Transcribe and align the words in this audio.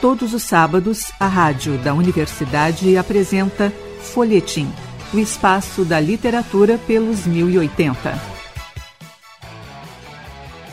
Todos 0.00 0.34
os 0.34 0.42
sábados, 0.42 1.10
a 1.18 1.26
rádio 1.26 1.78
da 1.78 1.94
universidade 1.94 2.98
apresenta 2.98 3.70
Folhetim, 4.00 4.66
o 5.12 5.18
espaço 5.18 5.86
da 5.86 5.98
literatura 5.98 6.76
pelos 6.86 7.26
1080. 7.26 8.12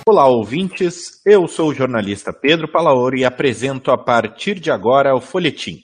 Olá, 0.06 0.28
ouvintes. 0.28 1.22
Eu 1.26 1.48
sou 1.48 1.70
o 1.70 1.74
jornalista 1.74 2.34
Pedro 2.34 2.70
Palaoro 2.70 3.16
e 3.16 3.24
apresento 3.24 3.92
a 3.92 3.98
partir 3.98 4.60
de 4.60 4.70
agora 4.70 5.16
o 5.16 5.22
Folhetim. 5.22 5.80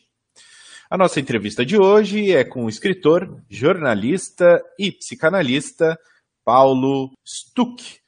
A 0.90 0.98
nossa 0.98 1.22
entrevista 1.22 1.66
de 1.66 1.80
hoje 1.82 2.34
é 2.34 2.44
com 2.44 2.66
o 2.66 2.70
escritor, 2.70 3.42
jornalista 3.50 4.62
e 4.78 4.92
psicanalista 4.92 5.98
Paulo 6.44 7.10
Stuck. 7.26 8.00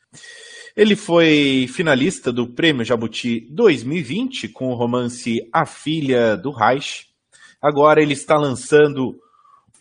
Ele 0.75 0.95
foi 0.95 1.67
finalista 1.73 2.31
do 2.31 2.47
Prêmio 2.47 2.85
Jabuti 2.85 3.47
2020 3.51 4.47
com 4.49 4.69
o 4.69 4.75
romance 4.75 5.47
A 5.51 5.65
Filha 5.65 6.37
do 6.37 6.51
Reich. 6.51 7.07
Agora 7.61 8.01
ele 8.01 8.13
está 8.13 8.37
lançando 8.37 9.19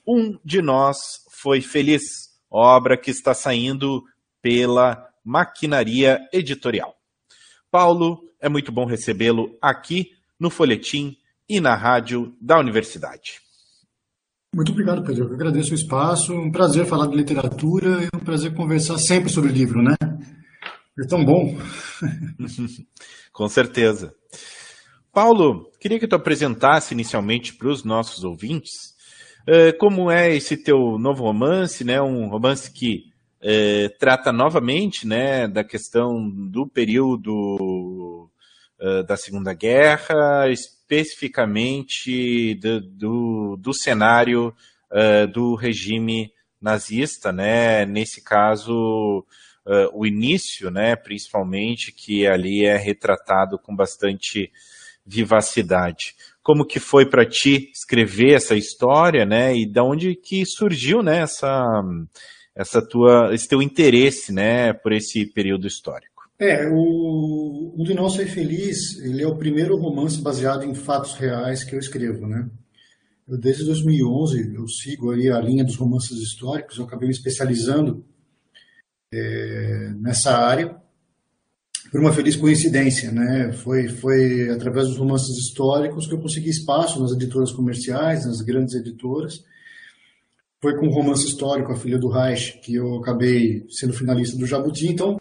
Um 0.07 0.37
de 0.45 0.61
Nós 0.61 1.25
Foi 1.31 1.61
Feliz, 1.61 2.03
obra 2.51 2.97
que 2.97 3.11
está 3.11 3.33
saindo 3.33 4.03
pela 4.43 5.09
Maquinaria 5.25 6.19
Editorial. 6.33 6.97
Paulo, 7.71 8.29
é 8.41 8.49
muito 8.49 8.73
bom 8.73 8.85
recebê-lo 8.85 9.57
aqui 9.63 10.11
no 10.39 10.51
Folhetim 10.51 11.17
e 11.49 11.61
na 11.61 11.77
rádio 11.77 12.35
da 12.41 12.59
universidade. 12.59 13.41
Muito 14.53 14.73
obrigado, 14.73 15.05
Pedro. 15.05 15.29
Eu 15.29 15.35
agradeço 15.35 15.71
o 15.71 15.77
espaço. 15.77 16.35
Um 16.35 16.51
prazer 16.51 16.85
falar 16.85 17.07
de 17.07 17.17
literatura 17.17 18.03
e 18.03 18.09
um 18.17 18.19
prazer 18.19 18.53
conversar 18.55 18.99
sempre 18.99 19.31
sobre 19.31 19.53
livro, 19.53 19.81
né? 19.81 19.95
É 21.01 21.07
tão 21.09 21.25
bom. 21.25 21.57
Com 23.33 23.49
certeza. 23.49 24.15
Paulo, 25.13 25.71
queria 25.81 25.99
que 25.99 26.07
tu 26.07 26.15
apresentasse 26.15 26.93
inicialmente 26.93 27.55
para 27.55 27.69
os 27.69 27.85
nossos 27.85 28.23
ouvintes 28.23 28.95
uh, 29.49 29.77
como 29.79 30.11
é 30.11 30.35
esse 30.35 30.57
teu 30.57 30.99
novo 30.99 31.25
romance, 31.25 31.85
né? 31.85 32.01
Um 32.01 32.29
romance 32.29 32.71
que 32.71 33.05
uh, 33.43 33.99
trata 33.99 34.33
novamente, 34.33 35.07
né, 35.07 35.49
da 35.49 35.65
questão 35.65 36.29
do 36.29 36.69
período 36.69 38.29
uh, 38.81 39.03
da 39.05 39.17
Segunda 39.17 39.55
Guerra, 39.55 40.49
especificamente 40.51 42.55
do, 42.57 42.81
do, 42.81 43.57
do 43.59 43.73
cenário 43.73 44.53
do 45.33 45.55
regime 45.55 46.33
nazista, 46.61 47.31
né? 47.31 47.87
Nesse 47.87 48.25
caso 48.25 49.25
uh, 49.67 49.91
o 49.93 50.07
início, 50.07 50.71
né, 50.71 50.97
principalmente, 50.97 51.93
que 51.93 52.27
ali 52.27 52.65
é 52.65 52.77
retratado 52.77 53.59
com 53.59 53.75
bastante 53.75 54.51
vivacidade. 55.05 56.15
Como 56.43 56.67
que 56.67 56.79
foi 56.79 57.07
para 57.07 57.27
ti 57.27 57.71
escrever 57.73 58.35
essa 58.35 58.55
história, 58.55 59.25
né, 59.25 59.57
e 59.57 59.67
da 59.67 59.83
onde 59.83 60.15
que 60.15 60.45
surgiu, 60.47 61.03
né, 61.03 61.19
essa, 61.21 61.83
essa 62.55 62.81
tua, 62.81 63.35
esse 63.35 63.49
teu 63.49 63.63
interesse, 63.63 64.33
né, 64.33 64.73
por 64.73 64.93
esse 64.93 65.27
período 65.27 65.67
histórico? 65.67 66.11
É, 66.39 66.67
o, 66.71 67.75
o 67.77 67.85
De 67.85 67.93
Nós 67.93 68.15
Ser 68.15 68.27
Feliz, 68.27 68.99
ele 69.01 69.23
é 69.23 69.27
o 69.27 69.37
primeiro 69.37 69.77
romance 69.77 70.23
baseado 70.23 70.65
em 70.65 70.75
fatos 70.75 71.13
reais 71.15 71.63
que 71.63 71.75
eu 71.75 71.79
escrevo, 71.79 72.27
né? 72.27 72.49
Desde 73.29 73.65
2011 73.65 74.55
eu 74.55 74.67
sigo 74.67 75.13
aí 75.13 75.29
a 75.29 75.39
linha 75.39 75.63
dos 75.63 75.77
romances 75.77 76.19
históricos, 76.19 76.79
eu 76.79 76.85
acabei 76.85 77.09
me 77.09 77.15
especializando 77.15 78.05
é, 79.13 79.93
nessa 80.01 80.37
área 80.37 80.81
por 81.91 82.01
uma 82.01 82.13
feliz 82.13 82.37
coincidência, 82.37 83.11
né? 83.11 83.53
Foi 83.53 83.89
foi 83.89 84.49
através 84.51 84.87
dos 84.87 84.97
romances 84.97 85.37
históricos 85.37 86.07
que 86.07 86.15
eu 86.15 86.21
consegui 86.21 86.49
espaço 86.49 87.01
nas 87.01 87.13
editoras 87.13 87.51
comerciais, 87.51 88.27
nas 88.27 88.41
grandes 88.41 88.75
editoras. 88.75 89.45
Foi 90.61 90.77
com 90.77 90.87
o 90.87 90.93
romance 90.93 91.27
histórico 91.27 91.73
A 91.73 91.77
Filha 91.77 91.99
do 91.99 92.09
Reich 92.09 92.61
que 92.61 92.75
eu 92.75 92.97
acabei 92.97 93.67
sendo 93.71 93.93
finalista 93.93 94.37
do 94.37 94.47
Jabuti. 94.47 94.87
Então, 94.87 95.19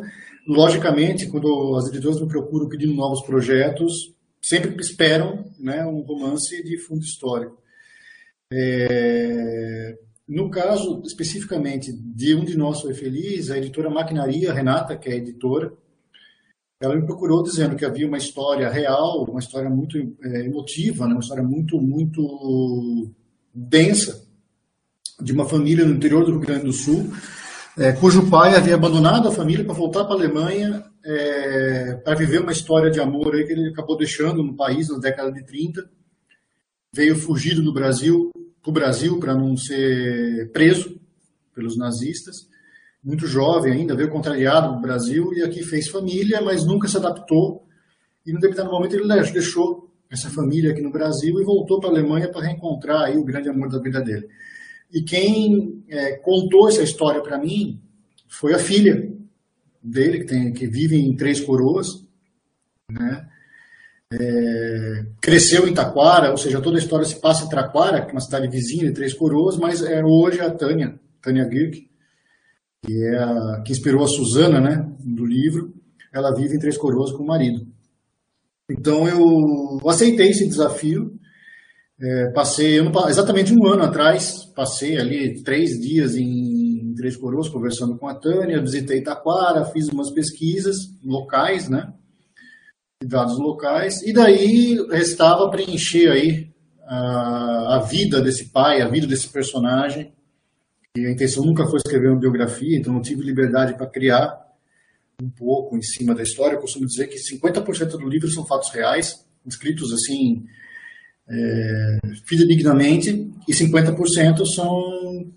logicamente, 0.48 1.28
quando 1.28 1.76
as 1.76 1.88
editoras 1.88 2.22
me 2.22 2.28
procuram 2.28 2.68
pedindo 2.68 2.94
novos 2.94 3.22
projetos, 3.22 4.14
sempre 4.42 4.76
esperam, 4.80 5.46
né, 5.58 5.86
um 5.86 6.02
romance 6.02 6.62
de 6.64 6.78
fundo 6.78 7.04
histórico. 7.04 7.58
É, 8.52 9.98
no 10.30 10.52
caso, 10.52 11.02
especificamente, 11.04 11.92
de 11.92 12.36
Um 12.36 12.46
de 12.46 12.56
Nós 12.56 12.82
Foi 12.82 12.94
Feliz, 12.94 13.50
a 13.50 13.58
editora 13.58 13.90
Maquinaria, 13.90 14.54
Renata, 14.54 14.96
que 14.96 15.10
é 15.10 15.16
editora, 15.16 15.74
ela 16.80 16.96
me 16.96 17.06
procurou 17.06 17.42
dizendo 17.42 17.76
que 17.76 17.84
havia 17.84 18.08
uma 18.08 18.18
história 18.20 18.70
real, 18.70 19.26
uma 19.26 19.40
história 19.40 19.70
muito 19.72 19.98
é, 20.24 20.46
emotiva, 20.46 21.08
né? 21.08 21.14
uma 21.14 21.20
história 21.20 21.44
muito, 21.44 21.82
muito 21.82 23.12
densa, 23.54 24.24
de 25.20 25.34
uma 25.34 25.50
família 25.50 25.84
no 25.84 25.96
interior 25.96 26.24
do 26.24 26.32
Rio 26.32 26.40
Grande 26.40 26.66
do 26.66 26.74
Sul, 26.74 27.12
é, 27.76 27.92
cujo 27.92 28.30
pai 28.30 28.56
havia 28.56 28.76
abandonado 28.76 29.28
a 29.28 29.32
família 29.32 29.66
para 29.66 29.74
voltar 29.74 30.06
para 30.06 30.14
a 30.14 30.18
Alemanha 30.18 30.86
é, 31.04 31.96
para 32.04 32.16
viver 32.16 32.42
uma 32.42 32.52
história 32.52 32.92
de 32.92 33.00
amor 33.00 33.32
que 33.32 33.52
ele 33.52 33.70
acabou 33.70 33.98
deixando 33.98 34.44
no 34.44 34.56
país 34.56 34.90
na 34.90 35.00
década 35.00 35.32
de 35.32 35.44
30. 35.44 35.90
Veio 36.94 37.16
fugido 37.16 37.64
do 37.64 37.74
Brasil, 37.74 38.32
para 38.62 38.70
o 38.70 38.74
Brasil 38.74 39.20
para 39.20 39.36
não 39.36 39.56
ser 39.56 40.52
preso 40.52 41.00
pelos 41.54 41.78
nazistas. 41.78 42.48
Muito 43.04 43.26
jovem 43.28 43.74
ainda, 43.74 43.96
veio 43.96 44.10
contrariado 44.10 44.74
no 44.74 44.82
Brasil 44.82 45.34
e 45.34 45.42
aqui 45.42 45.64
fez 45.64 45.88
família, 45.88 46.42
mas 46.42 46.66
nunca 46.66 46.88
se 46.88 46.98
adaptou. 46.98 47.66
E 48.26 48.34
no 48.34 48.40
determinado 48.40 48.72
momento 48.72 48.96
ele 48.96 49.08
deixou 49.32 49.90
essa 50.10 50.30
família 50.30 50.72
aqui 50.72 50.82
no 50.82 50.92
Brasil 50.92 51.40
e 51.40 51.46
voltou 51.46 51.80
para 51.80 51.90
a 51.90 51.94
Alemanha 51.94 52.30
para 52.30 52.46
reencontrar 52.46 53.04
aí 53.04 53.18
o 53.18 53.24
grande 53.24 53.50
amor 53.50 53.70
da 53.70 53.80
vida 53.80 54.02
dele. 54.02 54.28
E 54.92 55.04
quem 55.04 55.84
é, 55.88 56.18
contou 56.18 56.68
essa 56.68 56.82
história 56.82 57.22
para 57.22 57.38
mim 57.38 57.80
foi 58.28 58.54
a 58.54 58.60
filha 58.60 59.12
dele, 59.82 60.20
que, 60.20 60.26
tem, 60.26 60.52
que 60.52 60.68
vive 60.68 60.98
em 60.98 61.16
Três 61.16 61.40
Coroas, 61.40 61.88
né? 62.92 63.29
É, 64.12 65.06
cresceu 65.22 65.68
em 65.68 65.74
Taquara, 65.74 66.32
ou 66.32 66.38
seja, 66.38 66.60
toda 66.60 66.78
a 66.78 66.80
história 66.80 67.06
se 67.06 67.22
passa 67.22 67.46
em 67.46 67.50
Taquara, 67.50 68.02
que 68.04 68.10
é 68.10 68.14
uma 68.14 68.20
cidade 68.20 68.48
vizinha 68.48 68.86
de 68.86 68.94
Três 68.94 69.14
Coroas, 69.14 69.56
mas 69.56 69.84
é 69.84 70.04
hoje 70.04 70.42
a 70.42 70.50
Tânia, 70.50 71.00
Tânia 71.22 71.48
Girk, 71.48 71.88
que 72.82 73.06
é 73.06 73.18
a, 73.20 73.62
que 73.64 73.72
inspirou 73.72 74.04
a 74.04 74.08
Suzana, 74.08 74.60
né, 74.60 74.92
do 75.00 75.24
livro, 75.26 75.76
ela 76.12 76.34
vive 76.34 76.56
em 76.56 76.60
Três 76.60 76.76
Coroas 76.76 77.12
com 77.12 77.22
o 77.22 77.28
marido. 77.28 77.68
Então 78.68 79.08
eu 79.08 79.80
aceitei 79.88 80.32
esse 80.32 80.48
desafio, 80.48 81.14
é, 82.02 82.32
passei 82.32 82.80
exatamente 83.10 83.54
um 83.54 83.68
ano 83.68 83.84
atrás, 83.84 84.44
passei 84.56 84.98
ali 84.98 85.44
três 85.44 85.80
dias 85.80 86.16
em 86.16 86.96
Três 86.96 87.16
Coroas 87.16 87.48
conversando 87.48 87.96
com 87.96 88.08
a 88.08 88.16
Tânia, 88.16 88.60
visitei 88.60 89.04
Taquara, 89.04 89.66
fiz 89.66 89.88
umas 89.90 90.12
pesquisas 90.12 90.78
locais, 91.04 91.70
né, 91.70 91.94
dados 93.04 93.38
locais, 93.38 94.02
e 94.02 94.12
daí 94.12 94.78
restava 94.90 95.50
preencher 95.50 96.10
aí 96.10 96.52
a, 96.86 97.78
a 97.78 97.80
vida 97.80 98.22
desse 98.22 98.50
pai, 98.50 98.82
a 98.82 98.90
vida 98.90 99.08
desse 99.08 99.30
personagem, 99.30 100.12
e 100.98 101.06
a 101.06 101.12
intenção 101.12 101.46
nunca 101.46 101.66
foi 101.66 101.78
escrever 101.78 102.10
uma 102.10 102.20
biografia, 102.20 102.78
então 102.78 102.92
não 102.92 103.02
tive 103.02 103.24
liberdade 103.24 103.76
para 103.76 103.88
criar 103.88 104.38
um 105.22 105.30
pouco 105.30 105.78
em 105.78 105.82
cima 105.82 106.14
da 106.14 106.24
história. 106.24 106.56
Eu 106.56 106.62
costumo 106.62 106.86
dizer 106.86 107.08
que 107.08 107.18
50% 107.18 107.92
do 107.92 108.10
livro 108.10 108.30
são 108.30 108.46
fatos 108.46 108.70
reais, 108.72 109.26
escritos 109.46 109.94
assim, 109.94 110.46
é, 111.30 112.00
fidedignamente, 112.26 113.32
e 113.48 113.54
50% 113.54 114.46
são 114.46 115.32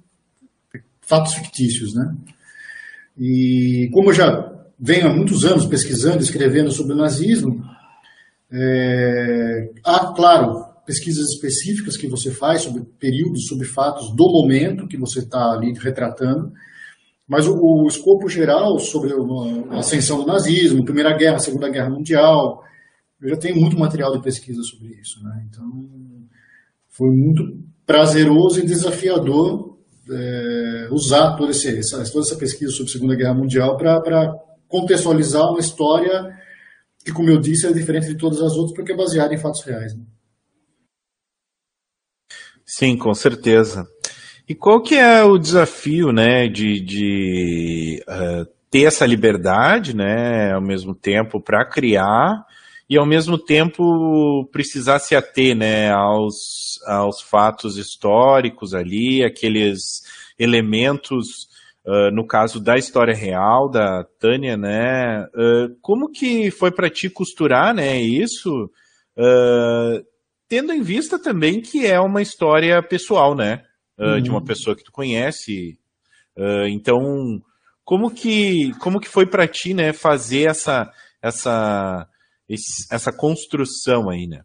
fatos 1.03 1.35
fictícios, 1.35 1.95
né? 1.95 2.17
E 3.19 3.89
como 3.93 4.11
eu 4.11 4.15
já 4.15 4.52
venho 4.83 5.07
há 5.07 5.15
muitos 5.15 5.45
anos 5.45 5.65
pesquisando, 5.65 6.25
escrevendo 6.25 6.73
sobre 6.73 6.95
o 6.95 6.97
nazismo. 6.97 7.65
É, 8.51 9.71
há, 9.85 10.13
claro, 10.13 10.65
pesquisas 10.85 11.29
específicas 11.29 11.97
que 11.97 12.09
você 12.09 12.33
faz 12.33 12.63
sobre 12.63 12.83
períodos, 12.99 13.47
sobre 13.47 13.65
fatos 13.65 14.11
do 14.11 14.29
momento 14.29 14.89
que 14.89 14.97
você 14.97 15.21
está 15.21 15.53
ali 15.53 15.73
retratando, 15.79 16.53
mas 17.29 17.47
o, 17.47 17.55
o, 17.55 17.87
escopo 17.87 18.29
geral 18.29 18.77
sobre 18.81 19.13
a 19.71 19.79
ascensão 19.79 20.19
do 20.19 20.27
nazismo, 20.27 20.85
Primeira 20.85 21.17
Guerra, 21.17 21.39
Segunda 21.39 21.71
Guerra 21.71 21.89
Mundial, 21.89 22.65
eu 23.21 23.29
já 23.29 23.37
tenho 23.37 23.61
muito 23.61 23.79
material 23.79 24.11
de 24.17 24.23
pesquisa 24.23 24.63
sobre 24.65 24.89
isso. 25.01 25.23
Né? 25.23 25.47
Então, 25.49 25.65
foi 26.89 27.11
muito 27.11 27.57
prazeroso 27.87 28.59
e 28.59 28.67
desafiador 28.67 29.79
é, 30.11 30.89
usar 30.91 31.37
toda, 31.37 31.53
essa, 31.53 32.05
toda 32.11 32.27
essa 32.27 32.37
pesquisa 32.37 32.73
sobre 32.73 32.91
a 32.91 32.93
Segunda 32.93 33.15
Guerra 33.15 33.35
Mundial 33.35 33.77
para 33.77 34.52
contextualizar 34.73 35.51
uma 35.51 35.61
história 35.61 36.35
que, 37.05 37.13
como 37.13 37.29
eu 37.29 37.39
disse, 37.39 37.67
é 37.67 37.73
diferente 37.73 38.07
de 38.07 38.17
todas 38.17 38.41
as 38.41 38.55
outras 38.55 38.75
porque 38.75 38.93
é 38.93 38.97
baseada 38.97 39.35
em 39.35 39.39
fatos 39.39 39.63
reais. 39.63 39.95
Né? 39.95 40.03
Sim, 42.65 42.97
com 42.97 43.13
certeza. 43.13 43.87
E 44.49 44.55
qual 44.55 44.83
que 44.83 44.95
é 44.95 45.23
o 45.23 45.37
desafio, 45.37 46.11
né, 46.11 46.49
de, 46.49 46.81
de 46.81 48.03
uh, 48.09 48.47
ter 48.71 48.85
essa 48.85 49.05
liberdade, 49.05 49.95
né, 49.95 50.53
ao 50.53 50.63
mesmo 50.63 50.95
tempo 50.95 51.39
para 51.39 51.69
criar 51.69 52.45
e 52.89 52.97
ao 52.97 53.05
mesmo 53.05 53.37
tempo 53.37 54.49
precisar 54.51 54.99
se 55.01 55.15
ater 55.15 55.55
né, 55.55 55.91
aos, 55.93 56.81
aos 56.87 57.21
fatos 57.21 57.77
históricos 57.77 58.75
ali, 58.75 59.23
aqueles 59.23 60.03
elementos, 60.39 61.49
uh, 61.87 62.11
no 62.13 62.27
caso 62.27 62.61
da 62.61 62.77
história 62.77 63.15
real 63.15 63.69
da 63.71 64.05
Tânia, 64.19 64.57
né? 64.57 65.25
Uh, 65.27 65.77
como 65.81 66.11
que 66.11 66.51
foi 66.51 66.71
para 66.71 66.91
ti 66.91 67.09
costurar 67.11 67.75
né, 67.75 68.01
isso, 68.01 68.71
uh, 69.17 70.05
tendo 70.49 70.73
em 70.73 70.83
vista 70.83 71.19
também 71.19 71.61
que 71.61 71.87
é 71.87 72.01
uma 72.01 72.23
história 72.23 72.83
pessoal, 72.83 73.35
né? 73.35 73.65
Uhum. 73.99 74.21
De 74.21 74.31
uma 74.31 74.39
uhum. 74.39 74.45
pessoa 74.45 74.75
que 74.75 74.83
tu 74.83 74.91
conhece. 74.91 75.79
então, 76.69 77.41
como 77.85 78.11
que, 78.11 78.73
como 78.81 78.99
que 78.99 79.09
foi 79.09 79.27
para 79.27 79.47
ti, 79.47 79.75
né, 79.75 79.93
fazer 79.93 80.49
essa, 80.49 80.91
essa, 81.21 82.09
essa 82.91 83.13
construção 83.13 84.09
aí, 84.09 84.27
né? 84.27 84.43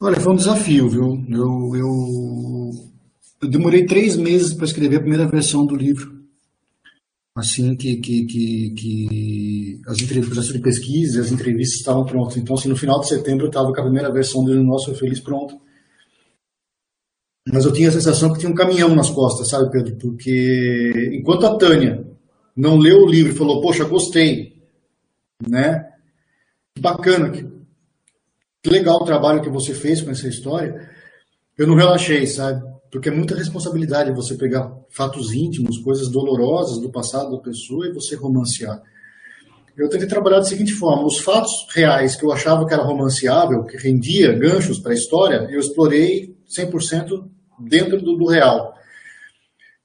Olha, 0.00 0.20
foi 0.20 0.32
um 0.32 0.36
desafio, 0.36 0.88
viu? 0.88 1.24
Eu, 1.28 1.76
eu, 1.76 2.70
eu 3.42 3.48
demorei 3.48 3.86
três 3.86 4.16
meses 4.16 4.52
para 4.52 4.66
escrever 4.66 4.96
a 4.96 5.00
primeira 5.00 5.26
versão 5.26 5.64
do 5.64 5.74
livro. 5.74 6.17
Assim 7.38 7.76
que, 7.76 7.98
que, 7.98 8.26
que, 8.26 8.70
que 8.70 9.80
as 9.86 10.00
entrevistas 10.00 10.48
de 10.48 10.58
pesquisa, 10.58 11.20
as 11.20 11.30
entrevistas 11.30 11.78
estavam 11.78 12.04
prontas. 12.04 12.36
Então, 12.36 12.56
assim, 12.56 12.68
no 12.68 12.76
final 12.76 12.98
de 12.98 13.06
setembro 13.06 13.44
eu 13.44 13.48
estava 13.48 13.72
com 13.72 13.80
a 13.80 13.84
primeira 13.84 14.12
versão 14.12 14.42
do 14.42 14.60
Nosso 14.60 14.92
Feliz 14.96 15.20
pronto. 15.20 15.56
Mas 17.46 17.64
eu 17.64 17.72
tinha 17.72 17.90
a 17.90 17.92
sensação 17.92 18.32
que 18.32 18.40
tinha 18.40 18.50
um 18.50 18.56
caminhão 18.56 18.92
nas 18.92 19.08
costas, 19.08 19.48
sabe, 19.48 19.70
Pedro? 19.70 19.96
Porque 19.98 21.12
enquanto 21.14 21.46
a 21.46 21.56
Tânia 21.56 22.04
não 22.56 22.76
leu 22.76 23.02
o 23.02 23.08
livro 23.08 23.32
e 23.32 23.36
falou, 23.36 23.60
poxa, 23.60 23.84
gostei, 23.84 24.60
né? 25.48 25.92
Que 26.74 26.82
bacana, 26.82 27.30
que, 27.30 27.46
que 28.64 28.68
legal 28.68 28.96
o 28.96 29.04
trabalho 29.04 29.42
que 29.42 29.48
você 29.48 29.72
fez 29.72 30.02
com 30.02 30.10
essa 30.10 30.26
história. 30.26 30.90
Eu 31.56 31.68
não 31.68 31.76
relaxei, 31.76 32.26
sabe? 32.26 32.67
Porque 32.90 33.08
é 33.08 33.12
muita 33.12 33.34
responsabilidade 33.34 34.12
você 34.12 34.34
pegar 34.36 34.72
fatos 34.88 35.32
íntimos, 35.32 35.78
coisas 35.78 36.10
dolorosas 36.10 36.80
do 36.80 36.90
passado 36.90 37.30
da 37.30 37.42
pessoa 37.42 37.86
e 37.86 37.92
você 37.92 38.16
romancear. 38.16 38.80
Eu 39.76 39.88
tentei 39.88 40.08
trabalhar 40.08 40.38
da 40.38 40.44
seguinte 40.44 40.72
forma: 40.72 41.06
os 41.06 41.20
fatos 41.20 41.52
reais 41.72 42.16
que 42.16 42.24
eu 42.24 42.32
achava 42.32 42.66
que 42.66 42.74
era 42.74 42.82
romanceável, 42.82 43.64
que 43.64 43.76
rendia 43.76 44.32
ganchos 44.32 44.80
para 44.80 44.92
a 44.92 44.94
história, 44.94 45.46
eu 45.50 45.60
explorei 45.60 46.36
100% 46.48 47.28
dentro 47.60 48.00
do, 48.00 48.16
do 48.16 48.26
real. 48.26 48.74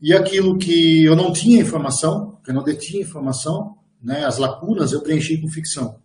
E 0.02 0.14
aquilo 0.14 0.58
que 0.58 1.06
eu 1.06 1.16
não 1.16 1.32
tinha 1.32 1.62
informação, 1.62 2.40
que 2.44 2.52
eu 2.52 2.56
não 2.56 2.64
detinha 2.64 3.04
informação, 3.04 3.78
né, 4.02 4.26
as 4.26 4.38
lacunas 4.38 4.92
eu 4.92 5.02
preenchi 5.02 5.40
com 5.40 5.48
ficção. 5.48 5.98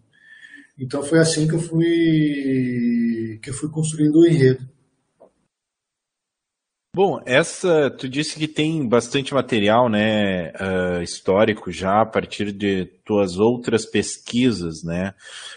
Então 0.78 1.02
foi 1.02 1.18
assim 1.18 1.48
que 1.48 1.54
eu 1.54 1.58
fui 1.58 3.40
que 3.42 3.50
eu 3.50 3.54
fui 3.54 3.70
construindo 3.70 4.20
o 4.20 4.26
enredo. 4.26 4.68
Bom, 6.98 7.20
essa 7.24 7.88
tu 7.92 8.08
disse 8.08 8.36
que 8.36 8.48
tem 8.48 8.88
bastante 8.88 9.32
material, 9.32 9.88
né, 9.88 10.50
uh, 10.50 11.00
histórico 11.00 11.70
já 11.70 12.00
a 12.00 12.04
partir 12.04 12.50
de 12.50 12.86
tuas 13.04 13.38
outras 13.38 13.86
pesquisas, 13.86 14.82
né? 14.82 15.14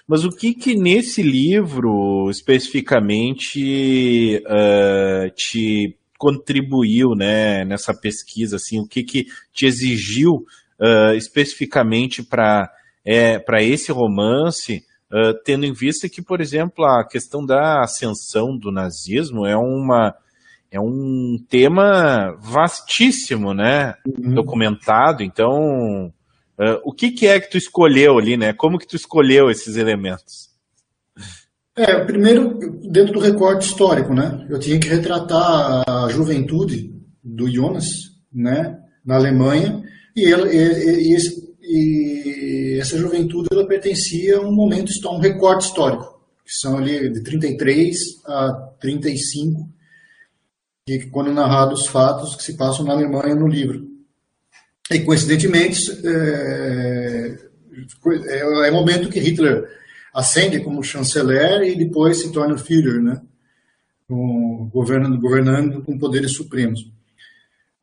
Mas 0.07 0.23
o 0.23 0.29
que 0.29 0.53
que 0.53 0.75
nesse 0.75 1.23
livro 1.23 2.29
especificamente 2.29 4.39
uh, 4.45 5.31
te 5.35 5.97
contribuiu 6.15 7.15
né, 7.15 7.65
nessa 7.65 7.91
pesquisa? 7.91 8.57
Assim, 8.57 8.79
o 8.79 8.88
que, 8.88 9.01
que 9.01 9.25
te 9.51 9.65
exigiu 9.65 10.45
uh, 10.79 11.15
especificamente 11.15 12.21
para 12.21 12.71
é, 13.03 13.43
esse 13.61 13.91
romance, 13.91 14.85
tendo 15.43 15.65
em 15.65 15.73
vista 15.73 16.07
que, 16.07 16.21
por 16.21 16.39
exemplo, 16.39 16.85
a 16.85 17.03
questão 17.03 17.43
da 17.43 17.81
ascensão 17.81 18.55
do 18.55 18.71
nazismo 18.71 19.47
é 19.47 19.57
uma 19.57 20.13
é 20.71 20.79
um 20.79 21.38
tema 21.50 22.33
vastíssimo, 22.39 23.53
né? 23.53 23.94
Uhum. 24.07 24.33
Documentado. 24.33 25.21
Então, 25.21 26.07
uh, 26.57 26.79
o 26.85 26.94
que, 26.94 27.12
que 27.12 27.27
é 27.27 27.41
que 27.41 27.51
tu 27.51 27.57
escolheu 27.57 28.18
ali, 28.18 28.38
né? 28.38 28.53
Como 28.53 28.79
que 28.79 28.88
tu 28.88 28.95
escolheu 28.95 29.51
esses 29.51 29.75
elementos? 29.75 30.50
É, 31.75 32.00
primeiro, 32.06 32.57
dentro 32.89 33.13
do 33.13 33.19
recorte 33.19 33.68
histórico, 33.68 34.13
né? 34.13 34.47
Eu 34.50 34.59
tinha 34.59 34.79
que 34.79 34.88
retratar 34.88 35.83
a 35.88 36.07
juventude 36.09 36.94
do 37.21 37.51
Jonas, 37.51 37.88
né? 38.33 38.79
Na 39.06 39.15
Alemanha, 39.15 39.83
e, 40.15 40.31
ela, 40.31 40.47
e, 40.53 40.57
e, 40.57 41.17
e 41.63 42.79
essa 42.79 42.97
juventude 42.97 43.50
ela 43.51 43.67
pertencia 43.67 44.38
a 44.38 44.41
um 44.41 44.53
momento, 44.53 44.91
a 45.06 45.12
um 45.12 45.19
recorte 45.19 45.65
histórico, 45.65 46.21
que 46.45 46.53
são 46.53 46.77
ali 46.77 47.12
de 47.12 47.24
33 47.24 47.97
a 48.25 48.53
35, 48.79 49.67
que 50.85 51.07
quando 51.07 51.31
narrados 51.31 51.81
os 51.81 51.87
fatos 51.87 52.35
que 52.35 52.43
se 52.43 52.57
passam 52.57 52.85
na 52.85 52.93
Alemanha 52.93 53.35
no 53.35 53.47
livro. 53.47 53.87
E 54.89 54.99
coincidentemente, 54.99 55.79
é, 56.05 57.37
é, 58.27 58.39
é 58.39 58.71
o 58.71 58.73
momento 58.73 59.09
que 59.09 59.19
Hitler 59.19 59.67
ascende 60.13 60.59
como 60.59 60.83
chanceler 60.83 61.63
e 61.63 61.77
depois 61.77 62.19
se 62.19 62.31
torna 62.31 62.57
Führer, 62.57 63.01
né? 63.01 63.21
Governando, 64.09 65.21
governando 65.21 65.81
com 65.83 65.97
poderes 65.97 66.33
supremos. 66.33 66.91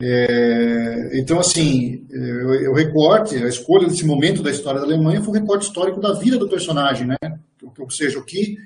É, 0.00 1.10
então, 1.14 1.40
assim, 1.40 2.06
o 2.68 2.74
recorte, 2.74 3.36
a 3.36 3.48
escolha 3.48 3.88
desse 3.88 4.04
momento 4.04 4.42
da 4.42 4.50
história 4.50 4.78
da 4.78 4.86
Alemanha 4.86 5.22
foi 5.22 5.30
um 5.30 5.40
recorte 5.40 5.66
histórico 5.66 6.00
da 6.00 6.12
vida 6.12 6.36
do 6.36 6.48
personagem, 6.48 7.06
né? 7.06 7.16
Ou 7.78 7.90
seja, 7.90 8.18
o 8.18 8.24
que, 8.24 8.58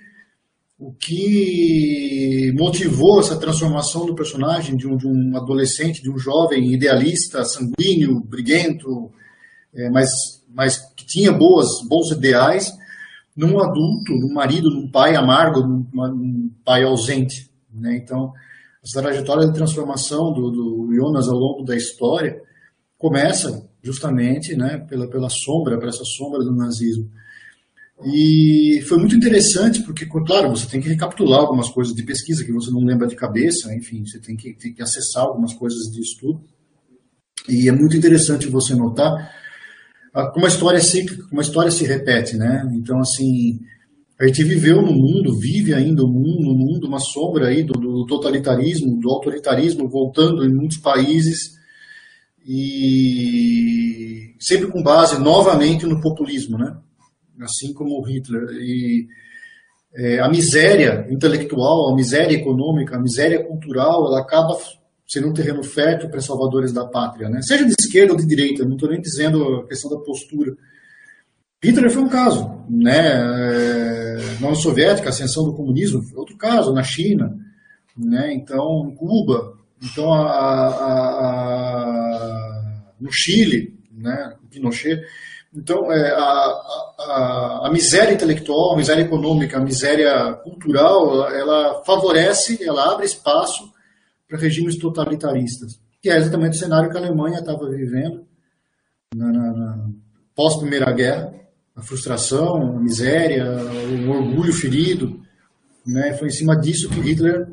o 0.82 0.92
que 0.94 2.52
motivou 2.58 3.20
essa 3.20 3.38
transformação 3.38 4.04
do 4.04 4.16
personagem 4.16 4.76
de 4.76 4.88
um, 4.88 4.96
de 4.96 5.06
um 5.06 5.36
adolescente, 5.36 6.02
de 6.02 6.10
um 6.10 6.18
jovem 6.18 6.72
idealista, 6.72 7.44
sanguíneo, 7.44 8.20
briguento, 8.20 9.12
é, 9.72 9.88
mas, 9.90 10.10
mas 10.52 10.78
que 10.96 11.06
tinha 11.06 11.30
boas, 11.30 11.68
bons 11.88 12.10
ideais, 12.10 12.76
num 13.36 13.60
adulto, 13.60 14.12
num 14.12 14.34
marido, 14.34 14.70
num 14.70 14.90
pai 14.90 15.14
amargo, 15.14 15.60
num, 15.60 15.86
num 15.92 16.50
pai 16.64 16.82
ausente. 16.82 17.48
Né? 17.72 18.00
Então, 18.02 18.32
essa 18.82 19.00
trajetória 19.00 19.46
de 19.46 19.54
transformação 19.54 20.32
do, 20.32 20.50
do 20.50 20.92
Jonas 20.92 21.28
ao 21.28 21.38
longo 21.38 21.62
da 21.62 21.76
história 21.76 22.42
começa 22.98 23.70
justamente 23.80 24.56
né, 24.56 24.78
pela, 24.88 25.08
pela 25.08 25.28
sombra, 25.30 25.78
por 25.78 25.88
essa 25.88 26.04
sombra 26.04 26.40
do 26.40 26.52
nazismo. 26.52 27.08
E 28.04 28.82
foi 28.88 28.98
muito 28.98 29.14
interessante, 29.14 29.82
porque, 29.82 30.06
claro, 30.06 30.50
você 30.50 30.66
tem 30.66 30.80
que 30.80 30.88
recapitular 30.88 31.40
algumas 31.40 31.68
coisas 31.68 31.94
de 31.94 32.02
pesquisa 32.02 32.44
que 32.44 32.52
você 32.52 32.70
não 32.70 32.84
lembra 32.84 33.06
de 33.06 33.14
cabeça, 33.14 33.72
enfim, 33.74 34.04
você 34.04 34.18
tem 34.18 34.36
que, 34.36 34.54
tem 34.54 34.72
que 34.72 34.82
acessar 34.82 35.24
algumas 35.24 35.54
coisas 35.54 35.84
de 35.92 36.00
estudo. 36.00 36.42
E 37.48 37.68
é 37.68 37.72
muito 37.72 37.96
interessante 37.96 38.48
você 38.48 38.74
notar 38.74 39.30
como 40.32 40.44
a 40.44 40.48
história 40.48 40.80
cíclica, 40.80 41.26
como 41.28 41.40
a 41.40 41.44
história 41.44 41.70
se 41.70 41.84
repete, 41.84 42.36
né? 42.36 42.70
Então, 42.74 42.98
assim, 43.00 43.60
a 44.20 44.26
gente 44.26 44.44
viveu 44.44 44.82
no 44.82 44.92
mundo, 44.92 45.38
vive 45.38 45.72
ainda 45.72 46.04
o 46.04 46.08
mundo, 46.08 46.42
no 46.42 46.54
mundo, 46.54 46.86
uma 46.86 47.00
sombra 47.00 47.48
aí 47.48 47.62
do, 47.62 47.72
do 47.72 48.06
totalitarismo, 48.06 49.00
do 49.00 49.08
autoritarismo 49.10 49.88
voltando 49.88 50.44
em 50.44 50.52
muitos 50.52 50.78
países 50.78 51.52
e 52.46 54.34
sempre 54.38 54.68
com 54.68 54.82
base 54.82 55.18
novamente 55.18 55.86
no 55.86 56.00
populismo, 56.00 56.58
né? 56.58 56.76
Assim 57.44 57.72
como 57.72 58.00
Hitler 58.02 58.48
e 58.52 59.06
é, 59.94 60.20
a 60.20 60.28
miséria 60.28 61.06
intelectual, 61.10 61.90
a 61.90 61.94
miséria 61.94 62.34
econômica, 62.34 62.96
a 62.96 63.00
miséria 63.00 63.44
cultural, 63.44 64.06
ela 64.06 64.20
acaba 64.20 64.56
sendo 65.06 65.28
um 65.28 65.34
terreno 65.34 65.62
fértil 65.62 66.08
para 66.08 66.20
salvadores 66.20 66.72
da 66.72 66.86
pátria, 66.86 67.28
né? 67.28 67.42
seja 67.42 67.66
de 67.66 67.74
esquerda 67.78 68.14
ou 68.14 68.18
de 68.18 68.26
direita, 68.26 68.64
não 68.64 68.76
estou 68.76 68.88
nem 68.88 69.00
dizendo 69.00 69.56
a 69.56 69.68
questão 69.68 69.90
da 69.90 69.98
postura. 69.98 70.56
Hitler 71.62 71.90
foi 71.90 72.02
um 72.02 72.08
caso, 72.08 72.64
né? 72.68 73.20
É, 73.20 74.16
na 74.40 74.48
União 74.48 74.54
Soviética, 74.54 75.08
a 75.08 75.10
ascensão 75.10 75.44
do 75.44 75.54
comunismo 75.54 76.02
foi 76.02 76.18
outro 76.18 76.36
caso, 76.36 76.72
na 76.72 76.82
China, 76.82 77.36
né? 77.96 78.32
então, 78.34 78.92
Cuba, 78.96 79.58
então, 79.80 80.12
a, 80.12 80.22
a, 80.22 81.08
a, 81.96 82.62
no 83.00 83.12
Chile, 83.12 83.78
né? 83.92 84.34
Pinochet. 84.50 85.00
Então, 85.54 85.92
é, 85.92 86.12
a, 86.12 87.66
a, 87.66 87.70
miséria 87.70 88.14
intelectual, 88.14 88.72
a 88.72 88.76
miséria 88.76 89.02
econômica, 89.02 89.58
a 89.58 89.62
miséria 89.62 90.32
cultural, 90.42 91.28
ela 91.28 91.82
favorece, 91.84 92.62
ela 92.64 92.90
abre 92.92 93.04
espaço 93.04 93.70
para 94.26 94.38
regimes 94.38 94.78
totalitaristas, 94.78 95.78
que 96.00 96.08
é 96.08 96.16
exatamente 96.16 96.56
o 96.56 96.58
cenário 96.58 96.90
que 96.90 96.96
a 96.96 97.00
Alemanha 97.00 97.40
estava 97.40 97.68
vivendo 97.68 98.24
na, 99.14 99.30
na, 99.30 99.52
na 99.52 99.90
pós-Primeira 100.34 100.90
Guerra, 100.90 101.34
a 101.76 101.82
frustração, 101.82 102.76
a 102.78 102.80
miséria, 102.80 103.44
o 104.06 104.10
orgulho 104.10 104.54
ferido. 104.54 105.20
Né? 105.86 106.14
Foi 106.14 106.28
em 106.28 106.32
cima 106.32 106.56
disso 106.56 106.88
que 106.88 107.00
Hitler 107.00 107.46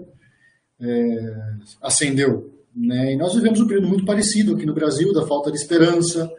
é, 0.80 1.36
ascendeu. 1.82 2.54
Né? 2.74 3.14
E 3.14 3.18
nós 3.18 3.34
vivemos 3.34 3.60
um 3.60 3.68
período 3.68 3.90
muito 3.90 4.06
parecido 4.06 4.56
aqui 4.56 4.66
no 4.66 4.74
Brasil, 4.74 5.14
da 5.14 5.28
falta 5.28 5.52
de 5.52 5.58
esperança, 5.58 6.30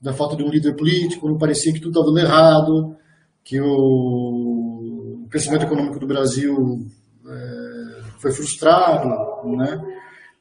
da 0.00 0.12
falta 0.12 0.36
de 0.36 0.42
um 0.42 0.50
líder 0.50 0.74
político, 0.76 1.38
parecia 1.38 1.72
que 1.72 1.80
tudo 1.80 1.90
estava 1.90 2.06
dando 2.06 2.18
errado, 2.18 2.96
que 3.44 3.60
o 3.60 5.26
crescimento 5.30 5.64
econômico 5.64 5.98
do 5.98 6.06
Brasil 6.06 6.86
é, 7.26 8.02
foi 8.18 8.32
frustrado, 8.32 9.08
né? 9.56 9.80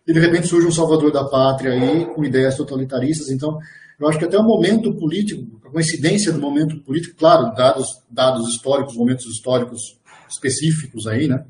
E 0.06 0.14
de 0.14 0.20
repente 0.20 0.48
surge 0.48 0.68
um 0.68 0.72
salvador 0.72 1.12
da 1.12 1.26
pátria 1.26 1.74
aí 1.74 2.06
com 2.06 2.24
ideias 2.24 2.56
totalitaristas. 2.56 3.30
Então, 3.30 3.58
eu 4.00 4.08
acho 4.08 4.20
que 4.20 4.26
até 4.26 4.38
o 4.38 4.44
momento 4.44 4.96
político, 4.96 5.60
a 5.66 5.70
coincidência 5.70 6.32
do 6.32 6.40
momento 6.40 6.80
político, 6.84 7.18
claro, 7.18 7.54
dados 7.56 7.88
dados 8.10 8.48
históricos, 8.50 8.96
momentos 8.96 9.26
históricos 9.26 10.00
específicos 10.30 11.08
aí, 11.08 11.28
né? 11.28 11.44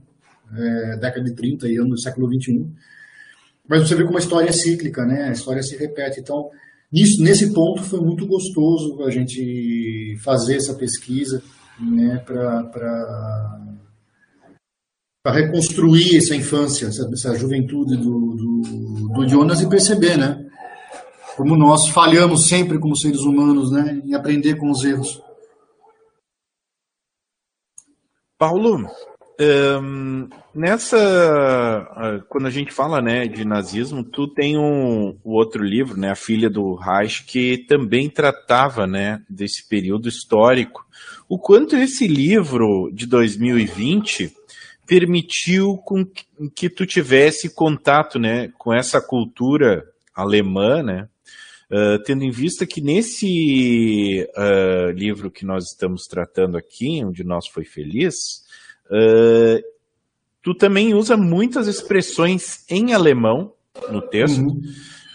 É, 0.55 0.97
década 0.97 1.23
de 1.23 1.35
30 1.35 1.67
e 1.67 1.75
ano 1.75 1.89
do 1.89 1.99
século 1.99 2.29
21. 2.29 2.73
Mas 3.67 3.87
você 3.87 3.95
vê 3.95 4.05
como 4.05 4.17
a 4.17 4.21
história 4.21 4.49
é 4.49 4.53
cíclica, 4.53 5.05
né? 5.05 5.25
A 5.25 5.31
história 5.33 5.61
se 5.61 5.75
repete. 5.75 6.21
Então, 6.21 6.49
nisso, 6.91 7.21
nesse 7.21 7.53
ponto 7.53 7.83
foi 7.83 7.99
muito 7.99 8.25
gostoso 8.25 9.03
a 9.03 9.11
gente 9.11 10.17
fazer 10.23 10.55
essa 10.55 10.73
pesquisa, 10.75 11.43
né, 11.79 12.17
para 12.25 13.71
reconstruir 15.27 16.17
essa 16.17 16.35
infância, 16.35 16.87
essa, 16.87 17.09
essa 17.11 17.35
juventude 17.35 17.95
do, 17.97 18.35
do, 18.35 19.09
do, 19.13 19.27
Jonas 19.27 19.61
e 19.61 19.69
perceber, 19.69 20.17
né, 20.17 20.45
como 21.35 21.55
nós 21.55 21.89
falhamos 21.89 22.47
sempre 22.47 22.79
como 22.79 22.97
seres 22.97 23.21
humanos, 23.21 23.71
né, 23.71 24.01
em 24.03 24.13
aprender 24.13 24.55
com 24.55 24.71
os 24.71 24.83
erros. 24.83 25.21
Paulo, 28.37 28.87
um, 29.39 30.27
nessa, 30.53 30.97
ah, 30.97 32.19
quando 32.27 32.47
a 32.47 32.49
gente 32.49 32.71
fala 32.71 33.01
né, 33.01 33.27
de 33.27 33.45
nazismo, 33.45 34.03
tu 34.03 34.27
tem 34.27 34.57
um, 34.57 35.09
um 35.23 35.31
outro 35.31 35.63
livro, 35.63 35.95
né, 35.97 36.11
A 36.11 36.15
Filha 36.15 36.49
do 36.49 36.75
Reich, 36.75 37.23
que 37.25 37.65
também 37.67 38.09
tratava 38.09 38.87
né, 38.87 39.21
desse 39.29 39.67
período 39.67 40.09
histórico. 40.09 40.85
O 41.29 41.37
quanto 41.37 41.75
esse 41.75 42.07
livro 42.07 42.89
de 42.91 43.05
2020 43.05 44.33
permitiu 44.87 45.77
com 45.85 46.03
que, 46.05 46.25
que 46.55 46.69
tu 46.69 46.85
tivesse 46.85 47.53
contato 47.53 48.17
né, 48.17 48.49
com 48.57 48.73
essa 48.73 48.99
cultura 48.99 49.83
alemã, 50.15 50.81
né, 50.81 51.07
Uh, 51.69 52.01
tendo 52.05 52.23
em 52.23 52.31
vista 52.31 52.65
que 52.65 52.79
nesse 52.79 54.25
uh, 54.37 54.89
livro 54.91 55.29
que 55.29 55.45
nós 55.45 55.65
estamos 55.65 56.03
tratando 56.03 56.55
aqui, 56.55 57.03
onde 57.03 57.25
nós 57.25 57.45
foi 57.49 57.65
feliz, 57.65 58.15
Uh, 58.89 59.61
tu 60.41 60.53
também 60.55 60.93
usa 60.93 61.17
muitas 61.17 61.67
expressões 61.67 62.63
em 62.69 62.93
alemão 62.93 63.53
no 63.89 64.01
texto. 64.01 64.41
Uhum. 64.41 64.61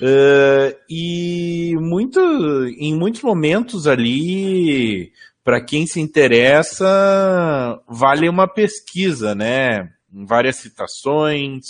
Uh, 0.01 0.77
e 0.89 1.77
muito, 1.79 2.21
em 2.77 2.95
muitos 2.95 3.23
momentos 3.23 3.87
ali, 3.87 5.13
para 5.45 5.61
quem 5.65 5.87
se 5.87 6.01
interessa, 6.01 7.81
vale 7.89 8.29
uma 8.29 8.49
pesquisa, 8.49 9.35
né? 9.35 9.91
Várias 10.11 10.57
citações, 10.57 11.65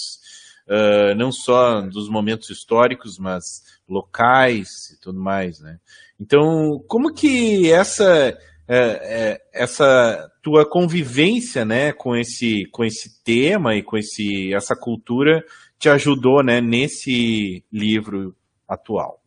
uh, 0.66 1.14
não 1.16 1.30
só 1.30 1.82
dos 1.82 2.08
momentos 2.08 2.50
históricos, 2.50 3.18
mas 3.18 3.62
locais 3.88 4.90
e 4.92 5.00
tudo 5.00 5.20
mais, 5.20 5.60
né? 5.60 5.78
Então, 6.18 6.82
como 6.86 7.12
que 7.12 7.70
essa 7.70 8.36
é, 8.68 8.78
é, 8.78 9.40
essa 9.52 10.30
tua 10.42 10.68
convivência, 10.68 11.64
né, 11.64 11.92
com 11.92 12.16
esse, 12.16 12.66
com 12.72 12.84
esse 12.84 13.22
tema 13.22 13.74
e 13.74 13.82
com 13.82 13.96
esse, 13.96 14.52
essa 14.54 14.74
cultura 14.76 15.44
te 15.78 15.88
ajudou, 15.88 16.42
né, 16.42 16.60
nesse 16.60 17.64
livro 17.72 18.34
atual? 18.68 19.20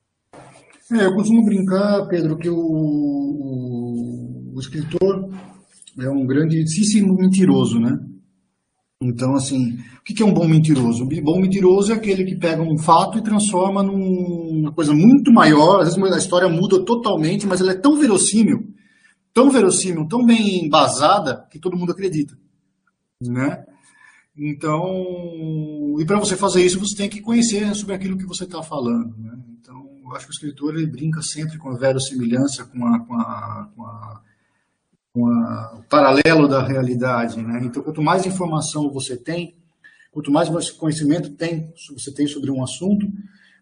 É, 0.92 1.06
eu 1.06 1.14
costumo 1.16 1.44
brincar, 1.44 2.08
Pedro, 2.08 2.38
que 2.38 2.50
o, 2.50 2.58
o, 2.58 4.54
o 4.56 4.60
escritor 4.60 5.30
é 6.00 6.10
um 6.10 6.26
grandíssimo 6.26 7.16
mentiroso, 7.16 7.80
né? 7.80 8.00
Então, 9.02 9.36
assim, 9.36 9.78
o 10.00 10.04
que 10.04 10.22
é 10.24 10.26
um 10.26 10.34
bom 10.34 10.48
mentiroso? 10.48 11.04
Um 11.04 11.24
bom 11.24 11.40
mentiroso 11.40 11.92
é 11.92 11.96
aquele 11.96 12.24
que 12.24 12.36
pega 12.36 12.62
um 12.62 12.78
fato 12.78 13.18
e 13.18 13.24
transforma 13.24 13.84
numa 13.84 14.72
coisa 14.72 14.94
muito 14.94 15.32
maior. 15.32 15.82
Às 15.82 15.96
vezes 15.96 16.14
a 16.14 16.18
história 16.18 16.48
muda 16.48 16.84
totalmente, 16.84 17.46
mas 17.46 17.60
ela 17.62 17.72
é 17.72 17.76
tão 17.76 17.98
verossímil 17.98 18.74
tão 19.36 19.52
verossímil, 19.52 20.08
tão 20.08 20.26
bem 20.26 20.64
embasada, 20.64 21.46
que 21.52 21.60
todo 21.60 21.76
mundo 21.76 21.92
acredita. 21.92 22.38
Né? 23.22 23.66
Então, 24.38 25.98
e 26.00 26.06
para 26.06 26.18
você 26.18 26.38
fazer 26.38 26.66
isso, 26.66 26.80
você 26.80 26.96
tem 26.96 27.10
que 27.10 27.20
conhecer 27.20 27.76
sobre 27.76 27.94
aquilo 27.94 28.18
que 28.18 28.26
você 28.26 28.46
está 28.46 28.64
falando. 28.64 29.14
Né? 29.18 29.38
Então, 29.60 29.90
eu 30.06 30.16
acho 30.16 30.26
que 30.26 30.32
o 30.32 30.36
escritor 30.36 30.74
ele 30.74 30.88
brinca 30.88 31.22
sempre 31.22 31.58
com 31.58 31.70
a 31.70 31.78
verossimilhança, 31.78 32.64
com, 32.64 32.88
a, 32.88 33.00
com, 33.02 33.14
a, 33.14 33.70
com, 35.14 35.28
a, 35.28 35.80
o 35.80 35.84
paralelo 35.90 36.48
da 36.48 36.66
realidade. 36.66 37.42
Né? 37.42 37.60
Então, 37.66 37.84
quanto 37.84 38.02
mais 38.02 38.26
informação 38.26 38.90
você 38.90 39.18
tem, 39.18 39.54
quanto 40.14 40.32
mais 40.32 40.72
conhecimento 40.72 41.32
tem, 41.32 41.74
você 41.92 42.10
tem 42.14 42.26
sobre 42.26 42.50
um 42.52 42.64
assunto, 42.64 43.06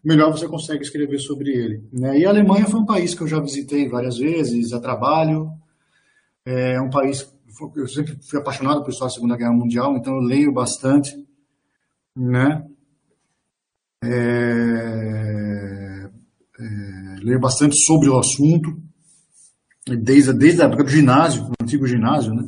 melhor 0.04 0.30
você 0.30 0.46
consegue 0.46 0.84
escrever 0.84 1.18
sobre 1.18 1.50
ele. 1.50 1.82
Né? 1.92 2.20
E 2.20 2.26
a 2.26 2.28
Alemanha 2.28 2.66
foi 2.66 2.78
um 2.78 2.86
país 2.86 3.12
que 3.12 3.22
eu 3.22 3.28
já 3.28 3.40
visitei 3.40 3.88
várias 3.88 4.18
vezes 4.18 4.72
a 4.72 4.78
trabalho, 4.78 5.50
é 6.44 6.80
um 6.80 6.90
país, 6.90 7.26
eu 7.76 7.88
sempre 7.88 8.18
fui 8.22 8.38
apaixonado 8.38 8.82
por 8.82 8.90
história 8.90 9.10
da 9.10 9.14
Segunda 9.14 9.36
Guerra 9.36 9.52
Mundial, 9.52 9.96
então 9.96 10.14
eu 10.14 10.20
leio 10.20 10.52
bastante, 10.52 11.16
né? 12.14 12.64
É, 14.04 16.10
é, 16.60 17.16
leio 17.22 17.40
bastante 17.40 17.76
sobre 17.84 18.10
o 18.10 18.18
assunto, 18.18 18.76
desde, 19.86 20.32
desde 20.34 20.62
a 20.62 20.66
época 20.66 20.84
do 20.84 20.90
ginásio, 20.90 21.44
do 21.44 21.52
antigo 21.62 21.86
ginásio, 21.86 22.34
né? 22.34 22.44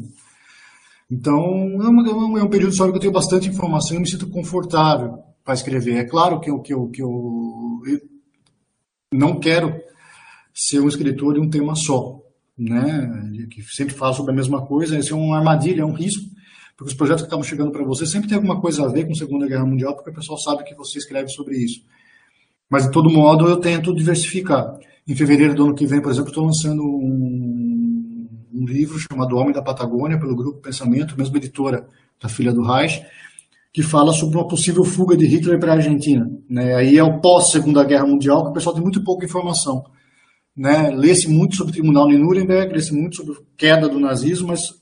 Então, 1.10 1.42
é, 1.82 1.88
uma, 1.88 2.40
é 2.40 2.42
um 2.42 2.50
período 2.50 2.72
histórico 2.72 2.98
que 2.98 3.06
eu 3.06 3.10
tenho 3.10 3.12
bastante 3.12 3.48
informação 3.48 3.96
e 3.96 4.00
me 4.00 4.08
sinto 4.08 4.28
confortável 4.28 5.22
para 5.44 5.54
escrever. 5.54 5.96
É 5.96 6.04
claro 6.04 6.40
que 6.40 6.50
eu, 6.50 6.60
que, 6.60 6.74
eu, 6.74 6.88
que 6.88 7.00
eu, 7.00 7.82
eu 7.86 8.00
não 9.12 9.38
quero 9.38 9.72
ser 10.52 10.80
um 10.80 10.88
escritor 10.88 11.34
de 11.34 11.40
um 11.40 11.48
tema 11.48 11.76
só 11.76 12.25
né, 12.58 13.46
que 13.50 13.62
sempre 13.62 13.94
fala 13.94 14.14
sobre 14.14 14.32
a 14.32 14.34
mesma 14.34 14.64
coisa, 14.64 14.98
esse 14.98 15.12
é 15.12 15.16
uma 15.16 15.36
armadilha, 15.36 15.82
é 15.82 15.84
um 15.84 15.92
risco, 15.92 16.24
porque 16.76 16.90
os 16.90 16.96
projetos 16.96 17.22
que 17.22 17.28
acabam 17.28 17.44
chegando 17.44 17.70
para 17.70 17.84
você 17.84 18.06
sempre 18.06 18.28
tem 18.28 18.36
alguma 18.36 18.60
coisa 18.60 18.84
a 18.84 18.88
ver 18.88 19.04
com 19.04 19.12
a 19.12 19.16
Segunda 19.16 19.46
Guerra 19.46 19.66
Mundial, 19.66 19.94
porque 19.94 20.10
o 20.10 20.14
pessoal 20.14 20.38
sabe 20.38 20.64
que 20.64 20.74
você 20.74 20.98
escreve 20.98 21.28
sobre 21.28 21.56
isso. 21.56 21.82
Mas, 22.68 22.84
de 22.84 22.92
todo 22.92 23.10
modo, 23.10 23.46
eu 23.46 23.58
tento 23.58 23.94
diversificar. 23.94 24.76
Em 25.06 25.14
fevereiro 25.14 25.54
do 25.54 25.64
ano 25.64 25.74
que 25.74 25.86
vem, 25.86 26.02
por 26.02 26.10
exemplo, 26.10 26.30
estou 26.30 26.44
lançando 26.44 26.82
um, 26.82 28.28
um, 28.52 28.66
livro 28.66 28.98
chamado 28.98 29.36
Homem 29.36 29.52
da 29.52 29.62
Patagônia, 29.62 30.18
pelo 30.18 30.34
Grupo 30.34 30.60
Pensamento, 30.60 31.16
mesma 31.16 31.36
editora 31.36 31.86
da 32.20 32.28
Filha 32.28 32.52
do 32.52 32.62
Reich, 32.62 33.02
que 33.72 33.82
fala 33.82 34.12
sobre 34.12 34.36
uma 34.36 34.48
possível 34.48 34.84
fuga 34.84 35.16
de 35.16 35.26
Hitler 35.26 35.60
para 35.60 35.72
a 35.72 35.76
Argentina. 35.76 36.28
Né? 36.50 36.74
Aí 36.74 36.98
é 36.98 37.04
o 37.04 37.20
pós-Segunda 37.20 37.84
Guerra 37.84 38.06
Mundial, 38.06 38.42
que 38.42 38.50
o 38.50 38.52
pessoal 38.52 38.74
tem 38.74 38.82
muito 38.82 39.04
pouca 39.04 39.24
informação 39.24 39.84
né, 40.56 40.90
lê-se 40.90 41.28
muito 41.28 41.56
sobre 41.56 41.72
o 41.72 41.74
Tribunal 41.74 42.08
de 42.08 42.16
Nuremberg, 42.16 42.72
lê-se 42.72 42.94
muito 42.94 43.16
sobre 43.16 43.34
a 43.34 43.42
queda 43.56 43.88
do 43.88 44.00
nazismo, 44.00 44.48
mas 44.48 44.74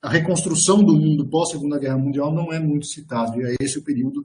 a 0.00 0.08
reconstrução 0.08 0.78
do 0.82 0.96
mundo 0.96 1.28
pós 1.28 1.50
Segunda 1.50 1.78
Guerra 1.78 1.98
Mundial 1.98 2.32
não 2.32 2.52
é 2.52 2.60
muito 2.60 2.86
citado. 2.86 3.40
E 3.40 3.44
é 3.44 3.56
esse 3.60 3.78
o 3.78 3.84
período 3.84 4.22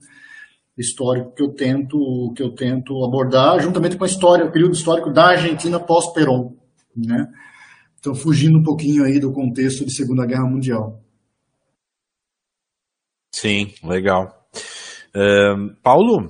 histórico 0.77 1.33
que 1.33 1.41
eu 1.41 1.53
tento 1.53 2.33
que 2.35 2.43
eu 2.43 2.53
tento 2.53 3.03
abordar, 3.03 3.59
juntamente 3.59 3.97
com 3.97 4.03
a 4.03 4.07
história, 4.07 4.45
o 4.45 4.51
período 4.51 4.75
histórico 4.75 5.11
da 5.11 5.29
Argentina 5.29 5.79
pós 5.79 6.13
Perón, 6.13 6.53
né? 6.95 7.27
Então, 7.99 8.13
fugindo 8.13 8.59
um 8.59 8.63
pouquinho 8.63 9.03
aí 9.03 9.19
do 9.19 9.31
contexto 9.31 9.85
de 9.85 9.93
Segunda 9.93 10.25
Guerra 10.25 10.45
Mundial. 10.45 11.01
Sim, 13.31 13.73
legal. 13.83 14.47
Uh, 15.15 15.73
Paulo, 15.81 16.29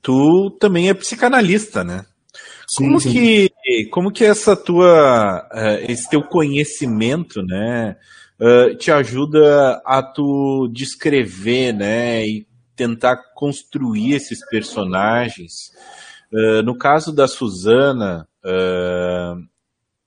tu 0.00 0.50
também 0.60 0.88
é 0.88 0.94
psicanalista, 0.94 1.82
né? 1.82 2.04
Como 2.76 3.00
sim, 3.00 3.12
que 3.12 3.86
como 3.90 4.10
que 4.10 4.24
essa 4.24 4.56
tua 4.56 5.46
uh, 5.52 5.90
esse 5.90 6.08
teu 6.08 6.22
conhecimento, 6.22 7.42
né, 7.42 7.96
uh, 8.40 8.74
te 8.76 8.90
ajuda 8.90 9.82
a 9.84 10.02
tu 10.02 10.68
descrever, 10.72 11.72
né, 11.72 12.26
e 12.26 12.46
tentar 12.74 13.16
construir 13.34 14.14
esses 14.14 14.46
personagens? 14.48 15.52
Uh, 16.32 16.62
no 16.62 16.76
caso 16.76 17.12
da 17.12 17.28
Susana, 17.28 18.26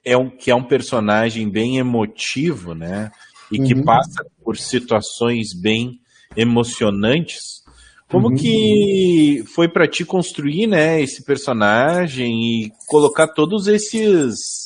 é 0.04 0.18
um 0.18 0.30
que 0.30 0.52
é 0.52 0.56
um 0.56 0.64
personagem 0.64 1.50
bem 1.50 1.78
emotivo, 1.78 2.74
né, 2.74 3.12
e 3.52 3.60
uhum. 3.60 3.66
que 3.66 3.84
passa 3.84 4.26
por 4.44 4.58
situações 4.58 5.54
bem 5.54 6.00
emocionantes. 6.36 7.65
Como 8.10 8.30
uhum. 8.30 8.36
que 8.36 9.44
foi 9.54 9.68
para 9.68 9.88
ti 9.88 10.06
construir, 10.06 10.68
né, 10.68 11.02
esse 11.02 11.24
personagem 11.24 12.66
e 12.66 12.72
colocar 12.88 13.28
todos 13.28 13.68
esses 13.68 14.66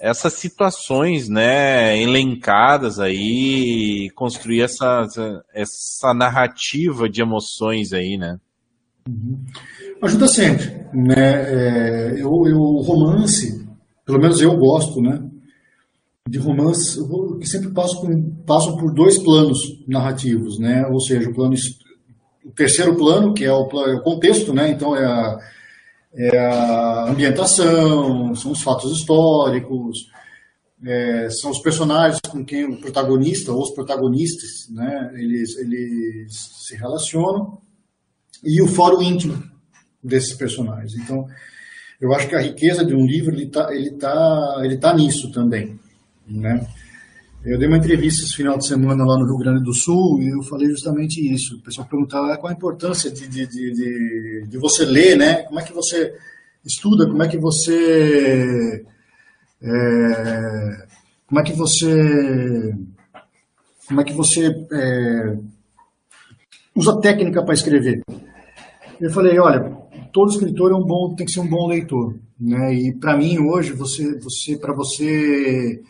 essas 0.00 0.34
situações, 0.34 1.30
né, 1.30 1.98
elencadas 1.98 2.98
aí, 2.98 4.10
construir 4.14 4.60
essa, 4.60 5.06
essa 5.54 6.12
narrativa 6.12 7.08
de 7.08 7.22
emoções 7.22 7.92
aí, 7.94 8.18
né? 8.18 8.38
Uhum. 9.08 9.42
Ajuda 10.02 10.28
sempre, 10.28 10.66
né? 10.92 11.14
É, 11.16 12.12
eu, 12.20 12.30
eu, 12.46 12.58
o 12.58 12.82
romance, 12.82 13.66
pelo 14.04 14.20
menos 14.20 14.42
eu 14.42 14.54
gosto, 14.58 15.00
né? 15.00 15.22
de 16.28 16.38
romance 16.38 16.98
que 17.38 17.46
sempre 17.46 17.70
passam 17.70 18.00
por, 18.00 18.10
passam 18.46 18.76
por 18.76 18.94
dois 18.94 19.18
planos 19.18 19.58
narrativos, 19.86 20.58
né? 20.58 20.86
Ou 20.90 20.98
seja, 21.00 21.28
o 21.28 21.34
plano 21.34 21.54
o 22.44 22.50
terceiro 22.50 22.94
plano, 22.94 23.32
que 23.32 23.44
é 23.44 23.52
o, 23.52 23.66
plano, 23.66 23.92
é 23.92 23.96
o 23.96 24.02
contexto, 24.02 24.52
né? 24.52 24.70
Então 24.70 24.94
é 24.94 25.04
a, 25.04 25.38
é 26.14 26.38
a 26.38 27.10
ambientação, 27.10 28.34
são 28.34 28.52
os 28.52 28.62
fatos 28.62 28.92
históricos, 28.92 30.10
é, 30.84 31.30
são 31.30 31.50
os 31.50 31.58
personagens 31.60 32.20
com 32.28 32.44
quem 32.44 32.64
o 32.64 32.76
protagonista 32.76 33.50
ou 33.50 33.62
os 33.62 33.70
protagonistas, 33.70 34.68
né? 34.70 35.10
Eles 35.14 35.56
eles 35.56 36.32
se 36.66 36.76
relacionam 36.76 37.58
e 38.44 38.60
o 38.60 38.68
fórum 38.68 39.00
íntimo 39.00 39.42
desses 40.02 40.34
personagens. 40.34 40.94
Então 40.94 41.26
eu 41.98 42.12
acho 42.12 42.28
que 42.28 42.34
a 42.34 42.40
riqueza 42.40 42.84
de 42.84 42.94
um 42.94 43.06
livro 43.06 43.34
ele 43.34 43.44
está 43.44 43.74
ele 43.74 43.90
tá, 43.92 44.60
ele 44.62 44.76
tá 44.76 44.94
nisso 44.94 45.32
também, 45.32 45.80
né? 46.26 46.66
Eu 47.44 47.58
dei 47.58 47.68
uma 47.68 47.76
entrevista 47.76 48.22
esse 48.22 48.36
final 48.36 48.56
de 48.56 48.66
semana 48.66 49.04
lá 49.04 49.18
no 49.18 49.26
Rio 49.26 49.36
Grande 49.36 49.62
do 49.62 49.74
Sul 49.74 50.18
e 50.22 50.30
eu 50.30 50.42
falei 50.44 50.66
justamente 50.70 51.20
isso. 51.20 51.56
O 51.56 51.60
pessoal 51.60 51.86
perguntava 51.86 52.32
ah, 52.32 52.38
qual 52.38 52.50
a 52.50 52.56
importância 52.56 53.10
de, 53.10 53.28
de, 53.28 53.46
de, 53.46 54.46
de, 54.48 54.58
você 54.58 54.86
ler, 54.86 55.14
né? 55.14 55.42
Como 55.42 55.60
é 55.60 55.62
que 55.62 55.72
você 55.74 56.14
estuda, 56.64 57.06
como 57.06 57.22
é 57.22 57.28
que 57.28 57.36
você... 57.36 58.82
É, 59.60 60.86
como 61.26 61.38
é 61.38 61.42
que 61.44 61.52
você... 61.52 62.74
Como 63.88 64.00
é 64.00 64.04
que 64.04 64.14
você 64.14 64.46
é, 64.72 65.36
usa 66.74 66.98
técnica 66.98 67.44
para 67.44 67.52
escrever? 67.52 68.00
Eu 68.98 69.10
falei, 69.10 69.38
olha, 69.38 69.70
todo 70.14 70.30
escritor 70.30 70.72
é 70.72 70.74
um 70.74 70.82
bom, 70.82 71.14
tem 71.14 71.26
que 71.26 71.32
ser 71.32 71.40
um 71.40 71.48
bom 71.48 71.68
leitor, 71.68 72.14
né? 72.40 72.72
E 72.72 72.94
para 72.94 73.18
mim 73.18 73.38
hoje, 73.38 73.74
você, 73.74 74.18
você, 74.18 74.56
para 74.56 74.72
você 74.72 75.82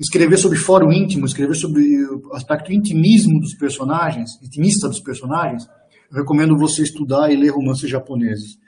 escrever 0.00 0.38
sobre 0.38 0.58
fórum 0.58 0.90
íntimo, 0.90 1.26
escrever 1.26 1.54
sobre 1.54 1.82
o 2.06 2.34
aspecto 2.34 2.72
intimismo 2.72 3.38
dos 3.38 3.54
personagens, 3.54 4.30
intimista 4.42 4.88
dos 4.88 5.00
personagens, 5.00 5.68
eu 6.10 6.16
recomendo 6.16 6.56
você 6.56 6.82
estudar 6.82 7.30
e 7.30 7.36
ler 7.36 7.50
romances 7.50 7.88
japoneses. 7.88 8.58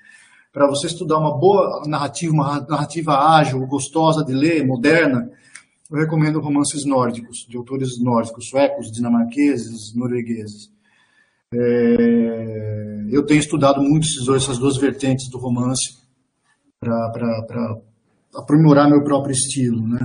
Para 0.53 0.69
você 0.69 0.87
estudar 0.87 1.17
uma 1.17 1.37
boa 1.37 1.83
narrativa, 1.87 2.33
uma 2.33 2.61
narrativa 2.61 3.13
ágil, 3.37 3.67
gostosa 3.67 4.23
de 4.23 4.35
ler, 4.35 4.67
moderna, 4.67 5.31
eu 5.91 5.99
recomendo 5.99 6.41
romances 6.41 6.85
nórdicos, 6.85 7.47
de 7.49 7.57
autores 7.57 7.99
nórdicos, 7.99 8.49
suecos, 8.49 8.93
dinamarqueses, 8.93 9.95
noruegueses. 9.95 10.71
É, 11.55 13.07
eu 13.11 13.25
tenho 13.25 13.41
estudado 13.41 13.83
muito 13.83 14.07
essas 14.35 14.59
duas 14.59 14.77
vertentes 14.77 15.31
do 15.31 15.39
romance 15.39 15.99
para 16.79 17.77
aprimorar 18.35 18.89
meu 18.89 19.03
próprio 19.03 19.33
estilo, 19.33 19.87
né? 19.87 19.99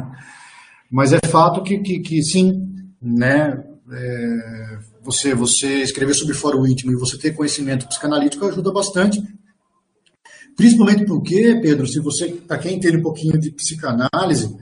Mas 0.90 1.14
é 1.14 1.20
fato 1.28 1.64
que, 1.64 1.80
que, 1.80 2.00
que 2.00 2.24
sim, 2.24 2.68
né? 3.02 3.64
É, 3.92 4.80
você, 5.02 5.34
você 5.34 5.82
escrever 5.82 6.14
sobre 6.14 6.34
fórum 6.34 6.68
íntimo 6.68 6.92
e 6.92 6.96
você 6.98 7.18
ter 7.18 7.34
conhecimento 7.34 7.88
psicanalítico 7.88 8.46
ajuda 8.46 8.72
bastante. 8.72 9.22
Principalmente 10.56 11.06
porque, 11.06 11.60
Pedro, 11.62 11.88
se 11.88 12.00
você, 12.00 12.30
para 12.30 12.58
quem 12.58 12.76
entende 12.76 12.98
um 12.98 13.04
pouquinho 13.04 13.38
de 13.40 13.52
psicanálise, 13.52 14.58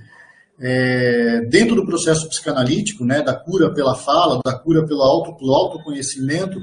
é, 0.60 1.42
dentro 1.50 1.76
do 1.76 1.86
processo 1.86 2.28
psicanalítico, 2.30 3.04
né, 3.04 3.22
da 3.22 3.34
cura 3.34 3.74
pela 3.74 3.96
fala, 3.96 4.40
da 4.46 4.54
cura 4.54 4.86
pelo, 4.86 5.02
auto, 5.02 5.36
pelo 5.36 5.54
autoconhecimento, 5.54 6.60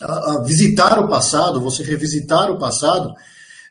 a, 0.00 0.32
a 0.32 0.42
visitar 0.44 0.98
o 0.98 1.08
passado, 1.08 1.60
você 1.60 1.82
revisitar 1.82 2.50
o 2.50 2.58
passado, 2.58 3.12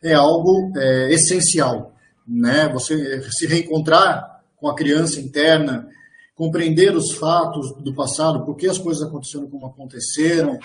é 0.03 0.13
algo 0.13 0.71
é, 0.77 1.13
essencial. 1.13 1.95
Né? 2.27 2.69
Você 2.69 3.21
se 3.31 3.47
reencontrar 3.47 4.36
com 4.57 4.67
a 4.67 4.75
criança 4.75 5.19
interna, 5.19 5.87
compreender 6.35 6.95
os 6.95 7.13
fatos 7.13 7.73
do 7.81 7.93
passado, 7.93 8.45
por 8.45 8.55
que 8.55 8.67
as 8.67 8.77
coisas 8.77 9.07
aconteceram 9.07 9.49
como 9.49 9.65
aconteceram, 9.65 10.59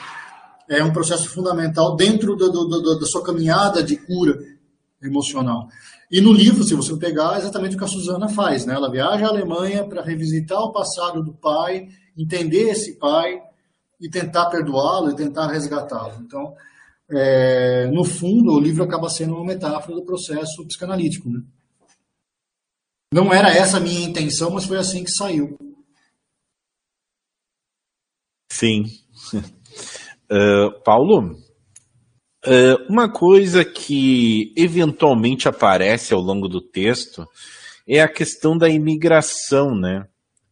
é 0.69 0.83
um 0.83 0.93
processo 0.93 1.29
fundamental 1.29 1.97
dentro 1.97 2.35
do, 2.37 2.51
do, 2.51 2.67
do, 2.67 2.99
da 2.99 3.07
sua 3.07 3.23
caminhada 3.23 3.83
de 3.83 3.97
cura 3.97 4.39
emocional. 5.03 5.69
E 6.11 6.21
no 6.21 6.33
livro, 6.33 6.63
se 6.63 6.75
você 6.75 6.97
pegar, 6.97 7.37
é 7.37 7.39
exatamente 7.39 7.75
o 7.75 7.79
que 7.79 7.85
a 7.85 7.89
Suzana 7.89 8.29
faz, 8.29 8.67
né? 8.67 8.75
Ela 8.75 8.91
viaja 8.91 9.27
à 9.27 9.29
Alemanha 9.29 9.85
para 9.85 10.03
revisitar 10.03 10.61
o 10.61 10.73
passado 10.73 11.23
do 11.23 11.33
pai, 11.33 11.89
entender 12.17 12.71
esse 12.71 12.99
pai 12.99 13.41
e 14.01 14.09
tentar 14.11 14.47
perdoá-lo 14.47 15.11
e 15.11 15.17
tentar 15.17 15.47
resgatá-lo. 15.47 16.15
Então, 16.21 16.55
é, 17.11 17.87
no 17.89 18.05
fundo, 18.05 18.53
o 18.53 18.61
livro 18.61 18.85
acaba 18.85 19.09
sendo 19.09 19.35
uma 19.35 19.45
metáfora 19.45 19.95
do 19.95 20.05
processo 20.05 20.65
psicanalítico, 20.67 21.31
né? 21.31 21.41
Não 23.13 23.31
era 23.31 23.51
essa 23.51 23.77
a 23.77 23.81
minha 23.81 24.09
intenção, 24.09 24.51
mas 24.51 24.65
foi 24.65 24.79
assim 24.79 25.05
que 25.05 25.11
saiu. 25.11 25.59
Sim. 28.51 28.85
Uh, 30.31 30.73
Paulo, 30.83 31.33
uh, 32.47 32.87
uma 32.89 33.13
coisa 33.13 33.67
que 33.67 34.55
eventualmente 34.57 35.47
aparece 35.47 36.15
ao 36.15 36.21
longo 36.21 36.49
do 36.49 36.63
texto 36.63 37.29
é 37.87 38.01
a 38.01 38.09
questão 38.09 38.57
da 38.57 38.71
imigração, 38.71 39.75
né? 39.75 40.09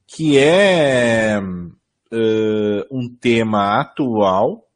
Que 0.06 0.36
é 0.36 1.40
uh, 1.40 2.84
um 2.90 3.08
tema 3.08 3.80
atual, 3.80 4.66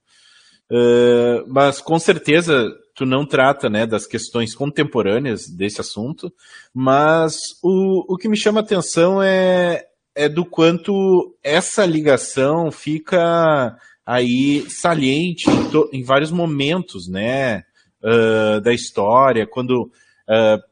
mas 1.49 1.81
com 1.81 1.99
certeza 1.99 2.67
tu 2.95 3.05
não 3.05 3.27
trata 3.27 3.69
né, 3.69 3.87
das 3.87 4.07
questões 4.07 4.55
contemporâneas 4.55 5.49
desse 5.49 5.81
assunto, 5.81 6.33
mas 6.73 7.35
o, 7.63 8.15
o 8.15 8.17
que 8.17 8.29
me 8.29 8.37
chama 8.37 8.61
atenção 8.61 9.23
é, 9.23 9.85
é 10.15 10.29
do 10.29 10.45
quanto 10.45 11.37
essa 11.43 11.85
ligação 11.85 12.71
fica 12.71 13.77
aí 14.07 14.65
saliente 14.71 15.51
em, 15.51 15.71
to, 15.71 15.91
em 15.93 16.05
vários 16.05 16.31
momentos 16.31 17.09
né, 17.09 17.65
uh, 18.03 18.61
da 18.61 18.73
história, 18.73 19.47
quando 19.47 19.91
uh, 20.29 20.63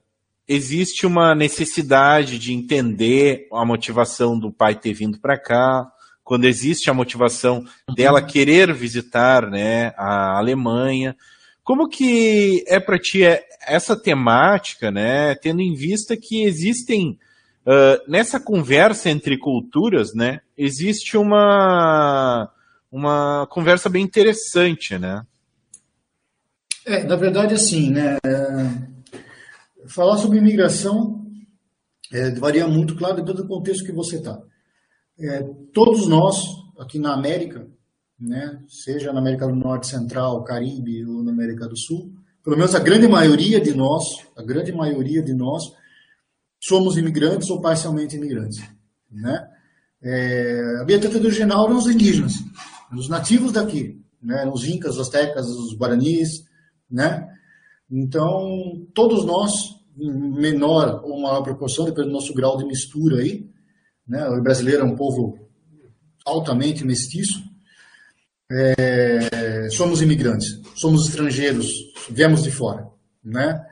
existe 0.46 1.06
uma 1.06 1.35
necessidade 1.35 2.38
de 2.38 2.52
entender 2.52 3.48
a 3.52 3.64
motivação 3.64 4.38
do 4.38 4.52
pai 4.52 4.74
ter 4.74 4.92
vindo 4.92 5.18
para 5.18 5.38
cá, 5.38 5.90
quando 6.22 6.44
existe 6.44 6.88
a 6.88 6.94
motivação 6.94 7.64
dela 7.96 8.22
querer 8.22 8.72
visitar 8.72 9.50
né, 9.50 9.92
a 9.96 10.38
Alemanha, 10.38 11.16
como 11.64 11.88
que 11.88 12.64
é 12.66 12.81
para 12.81 12.98
ti 12.98 13.22
essa 13.66 13.96
temática, 13.96 14.90
né, 14.90 15.35
tendo 15.37 15.61
em 15.61 15.75
vista 15.75 16.16
que 16.16 16.44
existem 16.44 17.18
uh, 17.66 18.11
nessa 18.11 18.40
conversa 18.40 19.11
entre 19.11 19.38
culturas, 19.38 20.14
né, 20.14 20.40
existe 20.57 21.16
uma 21.16 22.51
uma 22.90 23.46
conversa 23.46 23.88
bem 23.88 24.05
interessante, 24.05 24.98
né? 24.98 25.25
É, 26.85 27.05
na 27.05 27.16
verdade, 27.16 27.55
assim, 27.55 27.90
né, 27.90 28.18
falar 29.87 30.18
sobre 30.18 30.37
imigração 30.37 31.22
é, 32.12 32.31
varia 32.35 32.68
muito, 32.68 32.94
claro, 32.94 33.16
depende 33.16 33.38
do 33.38 33.48
contexto 33.48 33.85
que 33.85 33.92
você 33.92 34.16
está. 34.16 34.38
É, 35.18 35.42
todos 35.72 36.07
nós, 36.07 36.44
aqui 36.79 36.98
na 36.98 37.14
América, 37.14 37.66
né, 38.22 38.62
seja 38.68 39.12
na 39.12 39.18
América 39.18 39.46
do 39.46 39.54
Norte, 39.54 39.88
Central, 39.88 40.44
Caribe 40.44 41.04
ou 41.04 41.22
na 41.22 41.32
América 41.32 41.66
do 41.66 41.76
Sul, 41.76 42.12
pelo 42.44 42.56
menos 42.56 42.74
a 42.74 42.78
grande 42.78 43.08
maioria 43.08 43.61
de 43.61 43.74
nós, 43.74 44.04
a 44.37 44.42
grande 44.42 44.72
maioria 44.72 45.22
de 45.22 45.35
nós, 45.35 45.64
somos 46.61 46.96
imigrantes 46.96 47.50
ou 47.50 47.61
parcialmente 47.61 48.16
imigrantes, 48.16 48.62
né? 49.11 49.48
É, 50.04 50.78
a 50.80 50.85
biblioteca 50.85 51.24
original 51.24 51.66
eram 51.66 51.78
os 51.78 51.87
indígenas, 51.87 52.35
os 52.96 53.08
nativos 53.08 53.52
daqui, 53.52 54.00
né? 54.22 54.48
Os 54.52 54.64
incas, 54.64 54.94
os 54.94 55.00
astecas, 55.00 55.46
os 55.46 55.76
guaranis, 55.76 56.44
né? 56.90 57.28
Então, 57.90 58.87
todos 58.94 59.24
nós, 59.24 59.52
em 59.98 60.11
menor 60.11 61.02
ou 61.04 61.20
maior 61.20 61.42
proporção, 61.42 61.85
dependendo 61.85 62.11
do 62.11 62.14
nosso 62.14 62.35
grau 62.35 62.56
de 62.56 62.64
mistura 62.64 63.20
aí, 63.20 63.48
né? 64.06 64.28
O 64.28 64.42
brasileiro 64.42 64.82
é 64.82 64.85
um 64.85 64.96
povo 64.96 65.38
altamente 66.24 66.85
mestiço, 66.85 67.51
é, 68.50 69.68
somos 69.70 70.02
imigrantes, 70.02 70.61
somos 70.74 71.09
estrangeiros, 71.09 71.70
viemos 72.11 72.42
de 72.42 72.50
fora, 72.50 72.87
né? 73.24 73.64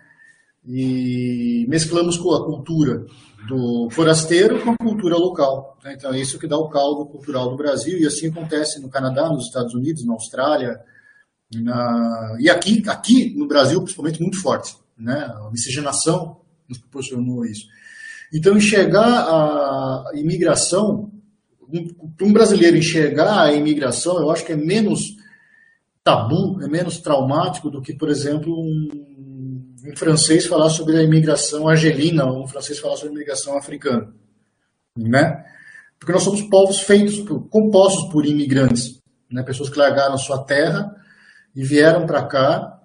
E 0.67 1.67
mesclamos 1.69 2.17
com 2.19 2.35
a 2.35 2.45
cultura 2.45 3.05
do 3.49 3.89
forasteiro 3.91 4.63
com 4.63 4.71
a 4.71 4.77
cultura 4.77 5.17
local. 5.17 5.79
Né? 5.83 5.95
Então, 5.95 6.13
é 6.13 6.21
isso 6.21 6.39
que 6.39 6.47
dá 6.47 6.57
o 6.57 6.69
caldo 6.69 7.07
cultural 7.07 7.51
do 7.51 7.57
Brasil, 7.57 7.99
e 7.99 8.07
assim 8.07 8.29
acontece 8.29 8.81
no 8.81 8.89
Canadá, 8.89 9.29
nos 9.29 9.47
Estados 9.47 9.75
Unidos, 9.75 10.05
na 10.05 10.13
Austrália, 10.13 10.81
na... 11.55 12.37
e 12.39 12.49
aqui, 12.49 12.83
aqui 12.87 13.35
no 13.37 13.47
Brasil, 13.49 13.81
principalmente, 13.81 14.21
muito 14.21 14.41
forte. 14.41 14.77
Né? 14.99 15.15
A 15.15 15.51
miscigenação 15.51 16.41
nos 16.69 16.79
proporcionou 16.79 17.45
isso. 17.45 17.67
Então, 18.33 18.57
enxergar 18.57 19.03
a 19.03 20.11
imigração 20.15 21.11
um 22.21 22.33
brasileiro 22.33 22.77
enxergar 22.77 23.43
a 23.43 23.53
imigração, 23.53 24.19
eu 24.19 24.31
acho 24.31 24.45
que 24.45 24.53
é 24.53 24.57
menos 24.57 25.17
tabu, 26.03 26.61
é 26.63 26.69
menos 26.69 26.99
traumático 26.99 27.71
do 27.71 27.81
que, 27.81 27.95
por 27.95 28.09
exemplo, 28.09 28.53
um, 28.53 28.89
um 29.87 29.97
francês 29.97 30.47
falar 30.47 30.71
sobre 30.71 30.97
a 30.97 31.03
imigração 31.03 31.69
argelina 31.69 32.25
ou 32.25 32.45
um 32.45 32.49
francês 32.49 32.79
falar 32.79 32.97
sobre 32.97 33.11
a 33.11 33.17
imigração 33.17 33.57
africana. 33.57 34.13
né? 34.97 35.45
Porque 35.99 36.13
nós 36.13 36.23
somos 36.23 36.43
povos 36.43 36.81
feitos, 36.81 37.19
compostos 37.51 38.11
por 38.11 38.25
imigrantes, 38.25 39.01
né? 39.31 39.43
Pessoas 39.43 39.69
que 39.69 39.79
largaram 39.79 40.17
sua 40.17 40.43
terra 40.45 40.91
e 41.55 41.63
vieram 41.63 42.07
para 42.07 42.27
cá 42.27 42.79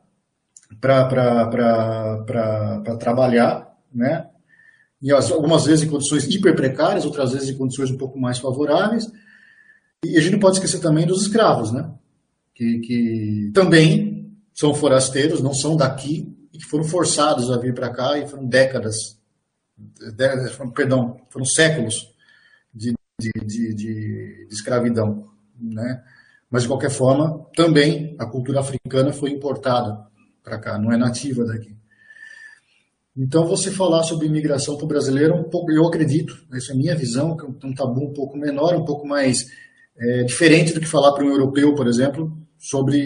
para 0.81 1.47
trabalhar, 2.99 3.73
né? 3.93 4.27
E 5.05 5.11
algumas 5.11 5.65
vezes 5.65 5.85
em 5.85 5.87
condições 5.87 6.25
hiper 6.25 6.55
precárias, 6.55 7.05
outras 7.05 7.31
vezes 7.31 7.47
em 7.47 7.55
condições 7.55 7.91
um 7.91 7.97
pouco 7.97 8.19
mais 8.19 8.39
favoráveis. 8.39 9.05
E 10.03 10.17
a 10.17 10.19
gente 10.19 10.31
não 10.31 10.39
pode 10.39 10.55
esquecer 10.55 10.79
também 10.79 11.05
dos 11.05 11.21
escravos, 11.21 11.71
né? 11.71 11.93
Que, 12.55 12.79
que 12.79 13.51
também 13.53 14.35
são 14.51 14.73
forasteiros, 14.73 15.43
não 15.43 15.53
são 15.53 15.77
daqui, 15.77 16.35
e 16.51 16.57
que 16.57 16.65
foram 16.65 16.83
forçados 16.83 17.51
a 17.51 17.57
vir 17.59 17.75
para 17.75 17.93
cá 17.93 18.17
e 18.17 18.27
foram 18.27 18.47
décadas, 18.47 18.95
décadas 20.15 20.53
foram, 20.53 20.71
perdão, 20.71 21.21
foram 21.29 21.45
séculos 21.45 22.11
de, 22.73 22.95
de, 23.21 23.31
de, 23.45 23.75
de, 23.75 24.47
de 24.47 24.55
escravidão, 24.55 25.29
né? 25.55 26.03
Mas, 26.49 26.63
de 26.63 26.67
qualquer 26.67 26.89
forma, 26.89 27.45
também 27.55 28.15
a 28.17 28.25
cultura 28.25 28.59
africana 28.59 29.13
foi 29.13 29.29
importada 29.29 30.03
para 30.43 30.57
cá, 30.57 30.79
não 30.79 30.91
é 30.91 30.97
nativa 30.97 31.45
daqui. 31.45 31.77
Então, 33.17 33.47
você 33.47 33.71
falar 33.71 34.03
sobre 34.03 34.27
imigração 34.27 34.75
para 34.75 34.85
o 34.85 34.89
brasileiro, 34.89 35.35
um 35.35 35.43
pouco, 35.43 35.71
eu 35.71 35.87
acredito, 35.87 36.37
essa 36.53 36.73
é 36.73 36.75
a 36.75 36.77
minha 36.77 36.95
visão, 36.95 37.37
que 37.37 37.45
é 37.45 37.47
um 37.47 37.73
tabu 37.73 38.03
um 38.03 38.13
pouco 38.13 38.37
menor, 38.37 38.75
um 38.75 38.83
pouco 38.83 39.07
mais 39.07 39.45
é, 39.97 40.23
diferente 40.23 40.73
do 40.73 40.81
que 40.81 40.85
falar 40.85 41.13
para 41.13 41.23
um 41.23 41.29
europeu, 41.29 41.73
por 41.75 41.87
exemplo, 41.87 42.37
sobre 42.57 42.97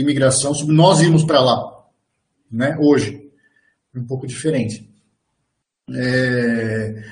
imigração, 0.00 0.54
sobre 0.54 0.74
nós 0.74 1.02
irmos 1.02 1.22
para 1.22 1.40
lá, 1.40 1.84
né, 2.50 2.78
hoje. 2.80 3.30
É 3.94 3.98
um 3.98 4.06
pouco 4.06 4.26
diferente. 4.26 4.88
É, 5.94 7.02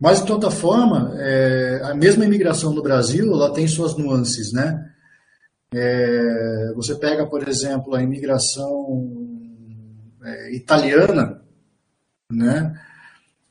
mas, 0.00 0.20
de 0.20 0.26
toda 0.26 0.50
forma, 0.50 1.14
é, 1.18 1.80
a 1.84 1.94
mesma 1.94 2.24
imigração 2.24 2.72
no 2.72 2.82
Brasil, 2.82 3.30
ela 3.32 3.52
tem 3.52 3.66
suas 3.68 3.96
nuances, 3.96 4.52
né? 4.52 4.90
É, 5.74 6.72
você 6.74 6.94
pega, 6.94 7.26
por 7.26 7.46
exemplo, 7.46 7.94
a 7.94 8.02
imigração 8.02 9.12
é, 10.22 10.54
italiana, 10.54 11.42
né? 12.30 12.74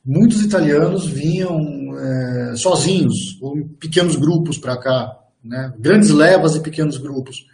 Muitos 0.04 0.42
italianos 0.42 1.06
vinham 1.06 1.58
é, 1.98 2.56
sozinhos 2.56 3.40
ou 3.40 3.58
em 3.58 3.66
pequenos 3.66 4.16
grupos 4.16 4.58
para 4.58 4.78
cá, 4.78 5.18
né? 5.42 5.72
Grandes 5.78 6.10
levas 6.10 6.54
e 6.54 6.60
pequenos 6.60 6.96
grupos. 6.96 7.46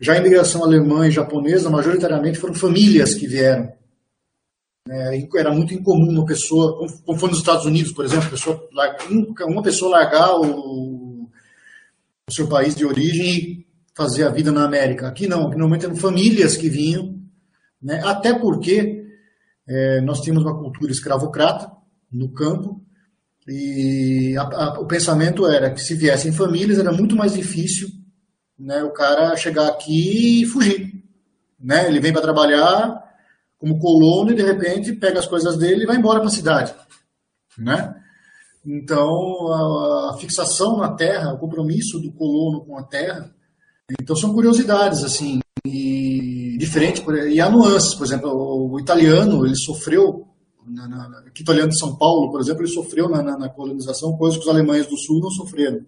Já 0.00 0.14
a 0.14 0.18
imigração 0.18 0.64
alemã 0.64 1.06
e 1.06 1.10
japonesa, 1.10 1.70
majoritariamente 1.70 2.38
foram 2.38 2.54
famílias 2.54 3.14
que 3.14 3.26
vieram. 3.26 3.70
É, 4.88 5.22
era 5.36 5.52
muito 5.52 5.74
incomum 5.74 6.10
uma 6.10 6.24
pessoa, 6.24 6.86
como 7.04 7.18
foi 7.18 7.28
nos 7.28 7.38
Estados 7.38 7.66
Unidos, 7.66 7.92
por 7.92 8.04
exemplo, 8.04 8.30
pessoa, 8.30 8.68
uma 9.46 9.62
pessoa 9.62 9.92
largar 9.92 10.34
o, 10.34 11.28
o 12.28 12.32
seu 12.32 12.48
país 12.48 12.74
de 12.74 12.84
origem 12.84 13.26
e 13.26 13.66
fazer 13.94 14.24
a 14.24 14.30
vida 14.30 14.50
na 14.50 14.64
América. 14.64 15.06
Aqui 15.06 15.26
não, 15.26 15.42
aqui 15.42 15.56
normalmente 15.56 15.84
eram 15.84 15.94
famílias 15.94 16.56
que 16.56 16.68
vinham, 16.68 17.16
né? 17.80 18.00
até 18.04 18.36
porque 18.36 19.01
é, 19.66 20.00
nós 20.00 20.20
tínhamos 20.20 20.44
uma 20.44 20.58
cultura 20.58 20.92
escravocrata 20.92 21.70
no 22.10 22.32
campo, 22.32 22.82
e 23.46 24.36
a, 24.38 24.42
a, 24.42 24.80
o 24.80 24.86
pensamento 24.86 25.46
era 25.46 25.70
que 25.70 25.80
se 25.80 25.94
viessem 25.94 26.32
famílias 26.32 26.78
era 26.78 26.92
muito 26.92 27.16
mais 27.16 27.34
difícil 27.34 27.88
né, 28.58 28.82
o 28.84 28.92
cara 28.92 29.36
chegar 29.36 29.68
aqui 29.68 30.42
e 30.42 30.46
fugir. 30.46 31.02
Né? 31.58 31.88
Ele 31.88 32.00
vem 32.00 32.12
para 32.12 32.22
trabalhar 32.22 33.02
como 33.58 33.78
colono 33.78 34.32
e 34.32 34.36
de 34.36 34.42
repente 34.42 34.92
pega 34.92 35.18
as 35.18 35.26
coisas 35.26 35.56
dele 35.56 35.82
e 35.82 35.86
vai 35.86 35.96
embora 35.96 36.20
para 36.20 36.28
a 36.28 36.32
cidade. 36.32 36.74
Né? 37.58 37.94
Então, 38.64 39.08
a, 39.52 40.10
a, 40.10 40.18
fixação 40.18 40.76
na 40.76 40.94
terra, 40.94 41.32
o 41.32 41.38
compromisso 41.38 41.98
do 41.98 42.12
colono 42.12 42.64
com 42.64 42.78
a 42.78 42.84
terra, 42.84 43.32
então 44.00 44.14
são 44.14 44.32
curiosidades, 44.32 45.02
assim, 45.04 45.40
e 45.66 46.01
diferente, 46.56 47.02
e 47.30 47.40
há 47.40 47.48
nuances, 47.48 47.94
por 47.94 48.04
exemplo, 48.06 48.30
o, 48.30 48.72
o 48.72 48.80
italiano, 48.80 49.44
ele 49.46 49.56
sofreu, 49.56 50.26
na, 50.66 50.88
na, 50.88 51.22
o 51.24 51.28
italiano 51.28 51.68
de 51.68 51.78
São 51.78 51.96
Paulo, 51.96 52.30
por 52.30 52.40
exemplo, 52.40 52.62
ele 52.62 52.72
sofreu 52.72 53.08
na, 53.08 53.22
na, 53.22 53.48
colonização 53.48 54.16
coisas 54.16 54.38
que 54.38 54.44
os 54.44 54.50
alemães 54.50 54.86
do 54.86 54.96
sul 54.96 55.20
não 55.20 55.30
sofreram, 55.30 55.80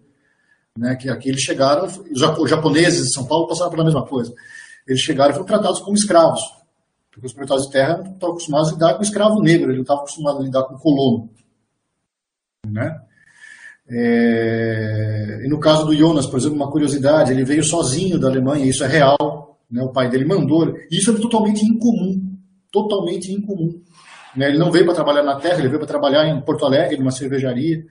né, 0.77 0.95
que 0.95 1.09
aqui 1.09 1.29
eles 1.29 1.41
chegaram, 1.41 1.85
os 1.85 2.49
japoneses 2.49 3.03
de 3.07 3.13
São 3.13 3.25
Paulo 3.25 3.47
passaram 3.47 3.71
pela 3.71 3.83
mesma 3.83 4.05
coisa, 4.05 4.33
eles 4.87 5.01
chegaram 5.01 5.31
e 5.31 5.33
foram 5.33 5.47
tratados 5.47 5.79
como 5.81 5.95
escravos, 5.95 6.41
porque 7.11 7.27
os 7.27 7.33
proprietários 7.33 7.67
de 7.67 7.71
terra 7.71 7.97
não 7.97 8.13
estavam 8.13 8.35
acostumados 8.35 8.69
a 8.69 8.73
lidar 8.73 8.93
com 8.95 9.03
escravo 9.03 9.41
negro, 9.41 9.67
eles 9.67 9.77
não 9.77 9.83
estavam 9.83 10.03
acostumados 10.03 10.41
a 10.41 10.43
lidar 10.43 10.63
com 10.63 10.77
colono, 10.77 11.29
né, 12.67 13.01
é... 13.87 15.41
E 15.43 15.47
no 15.47 15.59
caso 15.59 15.85
do 15.85 15.95
Jonas, 15.95 16.25
por 16.25 16.39
exemplo, 16.39 16.55
uma 16.55 16.71
curiosidade, 16.71 17.31
ele 17.31 17.43
veio 17.43 17.63
sozinho 17.63 18.19
da 18.19 18.27
Alemanha, 18.27 18.65
isso 18.65 18.83
é 18.83 18.87
real, 18.87 19.44
né? 19.69 19.81
o 19.83 19.91
pai 19.91 20.09
dele 20.09 20.25
mandou, 20.25 20.73
isso 20.91 21.11
é 21.11 21.19
totalmente 21.19 21.65
incomum, 21.65 22.37
totalmente 22.71 23.31
incomum. 23.31 23.81
Né? 24.35 24.49
Ele 24.49 24.57
não 24.57 24.71
veio 24.71 24.85
para 24.85 24.95
trabalhar 24.95 25.23
na 25.23 25.39
terra, 25.39 25.59
ele 25.59 25.69
veio 25.69 25.79
para 25.79 25.87
trabalhar 25.87 26.27
em 26.27 26.41
Porto 26.41 26.65
Alegre, 26.65 26.97
numa 26.97 27.11
cervejaria. 27.11 27.85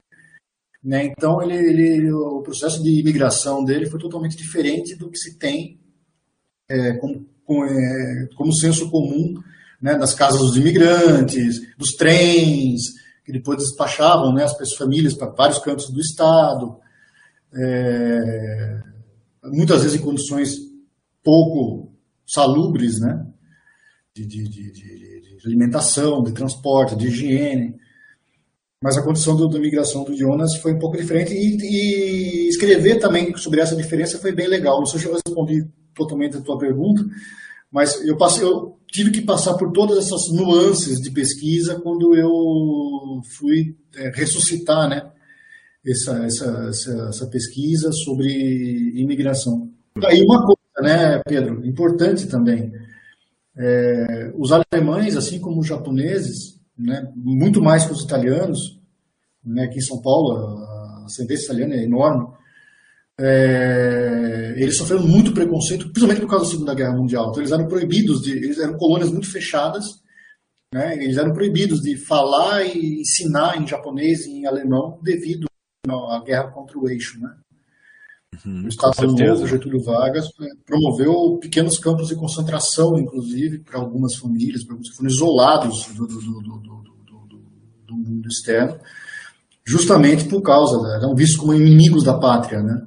Né? 0.83 1.05
Então, 1.05 1.41
ele, 1.41 1.55
ele, 1.55 2.11
o 2.11 2.41
processo 2.41 2.81
de 2.83 2.99
imigração 2.99 3.63
dele 3.63 3.87
foi 3.87 3.99
totalmente 3.99 4.37
diferente 4.37 4.95
do 4.95 5.09
que 5.09 5.17
se 5.17 5.37
tem 5.37 5.79
é, 6.69 6.93
como, 6.97 7.25
como, 7.43 7.65
é, 7.65 8.27
como 8.35 8.53
senso 8.53 8.89
comum 8.89 9.33
né? 9.81 9.95
das 9.95 10.13
casas 10.13 10.41
dos 10.41 10.57
imigrantes, 10.57 11.61
dos 11.77 11.91
trens, 11.91 12.93
que 13.25 13.31
depois 13.31 13.57
despachavam 13.57 14.31
né, 14.31 14.43
as 14.43 14.75
famílias 14.75 15.15
para 15.15 15.31
vários 15.31 15.57
cantos 15.57 15.89
do 15.89 15.99
estado, 15.99 16.77
é, 17.51 18.81
muitas 19.45 19.81
vezes 19.81 19.99
em 19.99 20.03
condições 20.03 20.57
pouco 21.25 21.91
salubres, 22.25 22.99
né, 22.99 23.25
de, 24.13 24.25
de, 24.25 24.47
de, 24.47 24.71
de, 24.71 25.37
alimentação, 25.45 26.23
de 26.23 26.31
transporte, 26.31 26.95
de 26.95 27.07
higiene. 27.07 27.75
Mas 28.81 28.97
a 28.97 29.03
condição 29.03 29.35
da 29.35 29.59
migração 29.59 30.03
do 30.03 30.15
Jonas 30.15 30.55
foi 30.57 30.73
um 30.73 30.79
pouco 30.79 30.97
diferente 30.97 31.33
e, 31.33 31.57
e, 31.61 32.47
escrever 32.47 32.99
também 32.99 33.35
sobre 33.35 33.59
essa 33.59 33.75
diferença 33.75 34.19
foi 34.19 34.31
bem 34.31 34.47
legal. 34.47 34.79
Não 34.79 34.85
sei 34.85 34.99
se 34.99 35.07
eu 35.07 35.13
respondi 35.13 35.67
totalmente 35.93 36.37
a 36.37 36.41
tua 36.41 36.57
pergunta, 36.57 37.03
mas 37.71 38.05
eu, 38.05 38.17
passei, 38.17 38.43
eu 38.43 38.77
tive 38.87 39.11
que 39.11 39.21
passar 39.21 39.55
por 39.55 39.71
todas 39.71 39.97
essas 39.97 40.31
nuances 40.31 40.99
de 40.99 41.11
pesquisa 41.11 41.79
quando 41.79 42.15
eu 42.15 43.21
fui 43.37 43.75
é, 43.95 44.09
ressuscitar 44.09 44.89
né, 44.89 45.11
essa, 45.85 46.25
essa, 46.25 46.67
essa, 46.69 47.07
essa, 47.09 47.27
pesquisa 47.27 47.91
sobre 47.91 48.29
imigração. 48.95 49.69
Daí 49.99 50.21
uma 50.21 50.45
coisa, 50.45 50.64
né, 50.81 51.21
Pedro, 51.25 51.65
importante 51.65 52.27
também. 52.27 52.71
É, 53.57 54.31
os 54.37 54.49
alemães, 54.51 55.15
assim 55.15 55.39
como 55.39 55.61
os 55.61 55.67
japoneses, 55.67 56.59
né, 56.77 57.09
muito 57.15 57.61
mais 57.61 57.85
que 57.85 57.93
os 57.93 58.03
italianos, 58.03 58.79
né, 59.43 59.65
aqui 59.65 59.77
em 59.77 59.81
São 59.81 60.01
Paulo 60.01 60.33
a 60.33 61.05
ascendência 61.05 61.45
italiana 61.45 61.75
é 61.75 61.83
enorme, 61.83 62.27
é, 63.17 64.53
eles 64.57 64.77
sofreram 64.77 65.07
muito 65.07 65.33
preconceito, 65.33 65.85
principalmente 65.85 66.21
por 66.21 66.29
causa 66.29 66.45
da 66.45 66.51
Segunda 66.51 66.75
Guerra 66.75 66.97
Mundial. 66.97 67.29
Então 67.29 67.41
eles 67.41 67.51
eram 67.51 67.67
proibidos 67.67 68.21
de, 68.21 68.31
eles 68.31 68.59
eram 68.59 68.77
colônias 68.77 69.09
muito 69.09 69.31
fechadas, 69.31 69.85
né? 70.73 70.95
Eles 71.01 71.17
eram 71.17 71.31
proibidos 71.31 71.81
de 71.81 71.95
falar 71.95 72.63
e 72.65 72.99
ensinar 73.01 73.57
em 73.57 73.65
japonês 73.65 74.25
e 74.25 74.31
em 74.31 74.45
alemão 74.45 74.99
devido 75.01 75.47
à 75.87 76.21
guerra 76.25 76.51
contra 76.51 76.77
o 76.77 76.89
eixo, 76.89 77.19
né? 77.21 77.33
Uhum, 78.43 78.65
o 78.65 78.67
Estado 78.67 79.07
Novo, 79.07 79.47
Getúlio 79.47 79.83
Vargas, 79.83 80.25
né, 80.39 80.49
promoveu 80.65 81.37
pequenos 81.39 81.77
campos 81.77 82.07
de 82.07 82.15
concentração, 82.15 82.97
inclusive, 82.97 83.59
para 83.59 83.79
algumas 83.79 84.15
famílias, 84.15 84.63
para 84.63 84.73
alguns 84.73 84.89
que 84.89 84.97
foram 84.97 85.09
isolados 85.09 85.87
do, 85.93 86.07
do, 86.07 86.19
do, 86.19 86.41
do, 87.87 87.95
mundo 87.95 88.27
externo, 88.27 88.77
justamente 89.63 90.25
por 90.25 90.41
causa, 90.41 90.75
eram 90.97 91.15
vistos 91.15 91.37
como 91.37 91.53
inimigos 91.53 92.03
da 92.03 92.17
pátria, 92.17 92.61
né? 92.61 92.85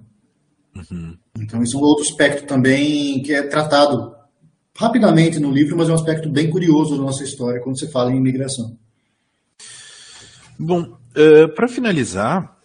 Uhum. 0.76 1.16
Então, 1.38 1.62
isso 1.62 1.76
é 1.76 1.80
um 1.80 1.82
outro 1.82 2.04
aspecto 2.04 2.46
também 2.46 3.22
que 3.22 3.32
é 3.32 3.42
tratado 3.44 4.14
rapidamente 4.76 5.40
no 5.40 5.50
livro, 5.50 5.76
mas 5.76 5.88
é 5.88 5.92
um 5.92 5.96
aspecto 5.96 6.28
bem 6.30 6.50
curioso 6.50 6.96
da 6.96 7.02
nossa 7.02 7.24
história 7.24 7.60
quando 7.60 7.78
se 7.78 7.90
fala 7.90 8.12
em 8.12 8.16
imigração. 8.16 8.76
Bom, 10.58 10.82
uh, 10.82 10.98
eh, 11.14 11.48
para 11.48 11.68
finalizar, 11.68 12.57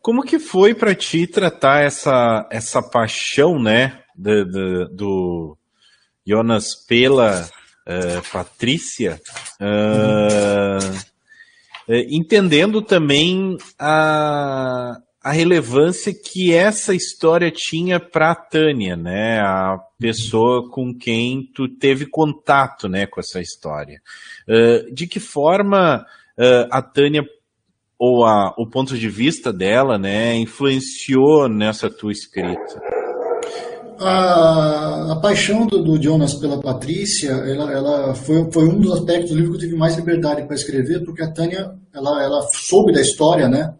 como 0.00 0.22
que 0.22 0.38
foi 0.38 0.74
para 0.74 0.94
ti 0.94 1.26
tratar 1.26 1.84
essa, 1.84 2.48
essa 2.50 2.82
paixão, 2.82 3.58
né, 3.60 4.00
do, 4.14 4.44
do, 4.44 4.88
do 4.88 5.58
Jonas 6.26 6.74
pela 6.86 7.42
uh, 7.42 8.32
Patrícia, 8.32 9.20
uh, 9.60 11.08
entendendo 12.10 12.82
também 12.82 13.56
a, 13.78 14.98
a 15.22 15.32
relevância 15.32 16.12
que 16.14 16.54
essa 16.54 16.94
história 16.94 17.50
tinha 17.50 17.98
para 17.98 18.32
a 18.32 18.34
Tânia, 18.34 18.96
né? 18.96 19.40
A 19.40 19.78
pessoa 19.98 20.70
com 20.70 20.94
quem 20.94 21.50
tu 21.54 21.68
teve 21.68 22.06
contato, 22.06 22.88
né, 22.88 23.06
com 23.06 23.20
essa 23.20 23.40
história. 23.40 24.00
Uh, 24.48 24.92
de 24.92 25.06
que 25.06 25.18
forma 25.20 26.06
uh, 26.38 26.68
a 26.70 26.80
Tânia 26.82 27.24
ou 27.98 28.24
a, 28.24 28.54
o 28.56 28.66
ponto 28.68 28.96
de 28.96 29.08
vista 29.08 29.52
dela, 29.52 29.98
né, 29.98 30.36
influenciou 30.36 31.48
nessa 31.48 31.90
tua 31.90 32.12
escrita? 32.12 32.80
A, 34.00 35.12
a 35.12 35.20
paixão 35.20 35.66
do, 35.66 35.82
do, 35.82 36.00
Jonas 36.00 36.34
pela 36.34 36.60
Patrícia, 36.60 37.32
ela, 37.32 37.72
ela 37.72 38.14
foi, 38.14 38.48
foi, 38.52 38.68
um 38.68 38.78
dos 38.78 38.92
aspectos 38.92 39.30
do 39.30 39.36
livro 39.36 39.50
que 39.50 39.56
eu 39.56 39.60
tive 39.62 39.76
mais 39.76 39.96
liberdade 39.96 40.46
para 40.46 40.54
escrever, 40.54 41.04
porque 41.04 41.22
a 41.22 41.32
Tânia, 41.32 41.74
ela, 41.92 42.22
ela 42.22 42.40
soube 42.52 42.92
da 42.92 43.00
história, 43.00 43.48
né, 43.48 43.74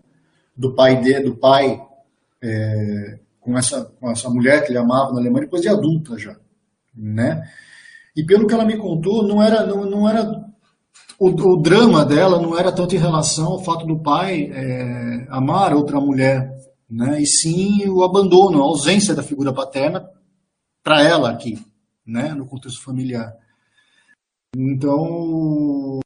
do 0.57 0.75
pai 0.75 1.01
de, 1.01 1.21
do 1.21 1.37
pai 1.37 1.81
é, 2.43 3.19
com 3.41 3.57
essa 3.57 3.85
com 4.01 4.11
essa 4.11 4.29
mulher 4.29 4.65
que 4.65 4.73
ele 4.73 4.79
amava 4.79 5.13
na 5.13 5.21
Alemanha 5.21 5.45
depois 5.45 5.63
de 5.63 5.69
adulta 5.69 6.19
já, 6.19 6.37
né? 6.95 7.43
E 8.17 8.25
pelo 8.25 8.47
que 8.47 8.55
ela 8.55 8.65
me 8.65 8.77
contou, 8.77 9.27
não 9.27 9.43
era 9.43 9.65
não, 9.65 9.89
não 9.89 10.09
era 10.09 10.48
o, 11.19 11.29
o, 11.29 11.63
drama 11.63 12.05
dela 12.05 12.41
não 12.41 12.59
era 12.59 12.73
tanto 12.73 12.95
em 12.95 12.99
relação 12.99 13.53
ao 13.53 13.65
fato 13.65 13.87
do 13.87 14.01
pai 14.01 14.51
é, 14.53 15.27
amar 15.31 15.75
outra 15.75 16.01
mulher, 16.01 16.51
né? 16.91 17.21
E 17.21 17.27
sim 17.27 17.89
o 17.89 18.03
abandono, 18.03 18.61
a 18.61 18.67
ausência 18.67 19.15
da 19.15 19.23
figura 19.23 19.53
paterna 19.53 20.09
para 20.83 21.03
ela 21.03 21.31
aqui, 21.31 21.59
né? 22.07 22.35
No 22.35 22.47
contexto 22.47 22.83
familiar. 22.83 23.33
Então, 24.57 26.01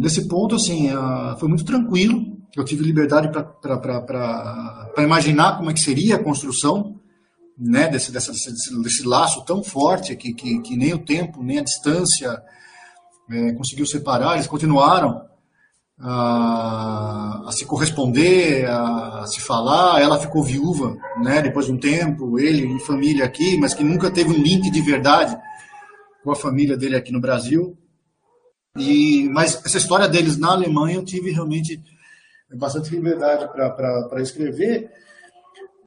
nesse 0.00 0.28
ponto, 0.28 0.56
assim, 0.56 0.90
foi 1.38 1.48
muito 1.48 1.64
tranquilo. 1.64 2.36
Eu 2.54 2.64
tive 2.64 2.84
liberdade 2.84 3.30
para 3.30 5.02
imaginar 5.02 5.56
como 5.56 5.70
é 5.70 5.74
que 5.74 5.80
seria 5.80 6.16
a 6.16 6.22
construção 6.22 7.00
né, 7.56 7.88
desse, 7.88 8.12
desse, 8.12 8.30
desse, 8.82 9.06
laço 9.06 9.44
tão 9.44 9.62
forte 9.62 10.16
que, 10.16 10.34
que, 10.34 10.60
que 10.60 10.76
nem 10.76 10.92
o 10.92 10.98
tempo, 10.98 11.42
nem 11.42 11.58
a 11.58 11.64
distância 11.64 12.42
é, 13.32 13.52
conseguiu 13.52 13.86
separar, 13.86 14.34
eles 14.34 14.46
continuaram 14.46 15.26
a, 15.98 17.44
a, 17.46 17.52
se 17.52 17.64
corresponder, 17.64 18.66
a, 18.66 19.20
a, 19.20 19.26
se 19.26 19.40
falar. 19.40 20.00
Ela 20.00 20.18
ficou 20.18 20.42
viúva, 20.42 20.96
né, 21.22 21.40
depois 21.42 21.66
de 21.66 21.72
um 21.72 21.78
tempo, 21.78 22.38
ele 22.38 22.64
em 22.66 22.80
família 22.80 23.24
aqui, 23.24 23.56
mas 23.58 23.74
que 23.74 23.84
nunca 23.84 24.10
teve 24.10 24.30
um 24.30 24.42
link 24.42 24.70
de 24.70 24.80
verdade 24.80 25.36
com 26.22 26.30
a 26.30 26.36
família 26.36 26.76
dele 26.76 26.96
aqui 26.96 27.12
no 27.12 27.20
Brasil. 27.20 27.76
E, 28.76 29.28
mas 29.30 29.60
essa 29.64 29.78
história 29.78 30.08
deles 30.08 30.36
na 30.36 30.52
Alemanha 30.52 30.96
eu 30.96 31.04
tive 31.04 31.30
realmente 31.30 31.80
bastante 32.54 32.90
liberdade 32.90 33.48
para 33.52 34.22
escrever. 34.22 34.90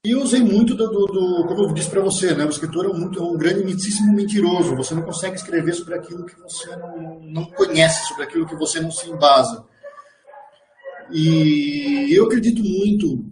E 0.06 0.14
usei 0.14 0.42
muito 0.42 0.76
do, 0.76 0.88
do, 0.88 1.06
do 1.08 1.48
como 1.48 1.64
eu 1.64 1.74
disse 1.74 1.90
para 1.90 2.02
você, 2.02 2.36
né? 2.36 2.46
O 2.46 2.50
escritor 2.50 2.86
é 2.86 2.94
muito, 2.94 3.18
é 3.18 3.24
um 3.24 3.36
grande, 3.36 3.64
muitíssimo 3.64 4.14
mentiroso. 4.14 4.76
Você 4.76 4.94
não 4.94 5.02
consegue 5.02 5.36
escrever 5.36 5.74
sobre 5.74 5.96
aquilo 5.96 6.28
que 6.28 6.40
você 6.40 6.76
não, 6.76 7.20
não 7.22 7.46
conhece, 7.46 8.08
sobre 8.08 8.24
aquilo 8.24 8.46
que 8.46 8.56
você 8.56 8.80
não 8.80 8.92
se 8.92 9.10
embasa. 9.10 9.66
E 11.12 12.08
eu 12.16 12.26
acredito 12.26 12.64
muito, 12.64 13.26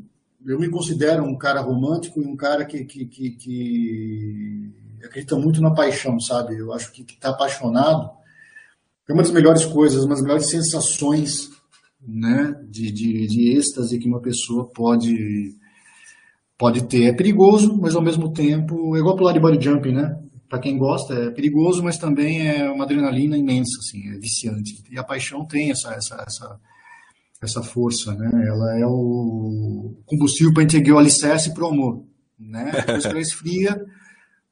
eu 0.48 0.60
me 0.60 0.68
considero 0.68 1.24
um 1.24 1.38
cara 1.38 1.62
romântico 1.62 2.20
e 2.20 2.26
um 2.26 2.36
cara 2.36 2.66
que, 2.66 2.84
que, 2.86 3.06
que, 3.06 3.30
que 3.32 4.74
acredita 5.06 5.36
muito 5.36 5.62
na 5.62 5.76
paixão, 5.76 6.20
sabe? 6.20 6.58
Eu 6.58 6.74
acho 6.74 6.92
que 6.92 7.04
estar 7.04 7.30
tá 7.30 7.30
apaixonado 7.30 8.10
é 9.08 9.14
uma 9.14 9.22
das 9.22 9.32
melhores 9.32 9.64
coisas, 9.66 10.04
uma 10.04 10.16
das 10.16 10.24
melhores 10.24 10.50
sensações 10.50 11.50
né, 12.02 12.60
de, 12.68 12.92
de, 12.92 13.28
de 13.28 13.58
êxtase 13.58 14.00
que 14.00 14.08
uma 14.08 14.22
pessoa 14.22 14.66
pode 14.66 15.56
pode 16.58 16.84
ter. 16.88 17.06
É 17.06 17.14
perigoso, 17.14 17.78
mas 17.80 17.96
ao 17.96 18.02
mesmo 18.02 18.32
tempo, 18.32 18.96
é 18.96 19.00
igual 19.00 19.16
pular 19.16 19.34
de 19.34 19.40
body 19.40 19.64
jumping, 19.64 19.94
né? 19.94 20.18
Para 20.50 20.60
quem 20.60 20.78
gosta, 20.78 21.14
é 21.14 21.32
perigoso, 21.32 21.84
mas 21.84 21.98
também 21.98 22.48
é 22.48 22.70
uma 22.70 22.84
adrenalina 22.84 23.38
imensa, 23.38 23.80
assim, 23.80 24.10
é 24.10 24.20
viciante. 24.20 24.84
E 24.92 24.98
a 25.00 25.04
paixão 25.04 25.46
tem 25.46 25.72
essa, 25.72 25.94
essa, 25.94 26.24
essa, 26.28 26.60
essa 27.42 27.64
força, 27.64 28.14
né? 28.14 28.30
Ela 28.48 28.80
é 28.80 28.86
o 28.86 29.96
combustível 30.06 30.54
para 30.54 30.64
entregar 30.64 30.94
o 30.94 31.00
alicerce 31.00 31.54
para 31.54 31.64
o 31.64 31.70
amor, 31.70 32.04
né? 32.38 32.72
Depois 32.72 33.04
que 33.04 33.12
ela 33.12 33.20
esfria, 33.20 33.86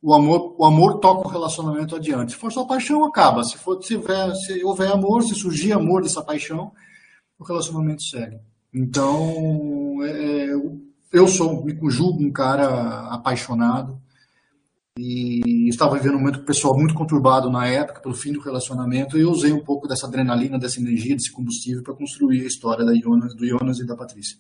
o 0.02 0.14
amor, 0.16 0.56
o 0.58 0.66
amor 0.66 1.00
toca 1.00 1.28
o 1.28 1.32
relacionamento 1.32 1.96
adiante. 1.96 2.32
Se 2.32 2.38
for 2.38 2.52
só 2.52 2.66
paixão, 2.66 3.06
acaba. 3.06 3.44
Se, 3.44 3.56
for, 3.58 3.82
se, 3.84 3.96
houver, 3.96 4.36
se 4.36 4.64
houver 4.64 4.92
amor, 4.92 5.22
se 5.24 5.36
surgir 5.36 5.72
amor 5.74 6.02
dessa 6.02 6.24
paixão, 6.24 6.72
o 7.38 7.44
relacionamento 7.44 8.02
segue. 8.02 8.40
Então, 8.74 10.02
é, 10.04 10.46
é 10.46 10.58
eu 11.12 11.28
sou, 11.28 11.64
me 11.66 11.76
julgo 11.90 12.24
um 12.24 12.32
cara 12.32 13.08
apaixonado 13.10 14.00
e 14.98 15.70
estava 15.70 15.96
vivendo 15.96 16.16
um 16.16 16.20
momento 16.20 16.44
pessoal 16.44 16.78
muito 16.78 16.94
conturbado 16.94 17.50
na 17.50 17.68
época, 17.68 18.02
pelo 18.02 18.14
fim 18.14 18.34
do 18.34 18.42
relacionamento, 18.42 19.18
e 19.18 19.22
eu 19.22 19.32
usei 19.32 19.52
um 19.52 19.64
pouco 19.64 19.88
dessa 19.88 20.08
adrenalina, 20.08 20.60
dessa 20.60 20.80
energia, 20.80 21.16
desse 21.16 21.32
combustível 21.32 21.82
para 21.84 21.94
construir 21.94 22.42
a 22.42 22.48
história 22.48 22.86
da 22.86 22.94
Jonas, 22.94 23.36
do 23.36 23.46
Jonas 23.46 23.80
e 23.80 23.86
da 23.86 23.96
Patrícia. 23.96 24.38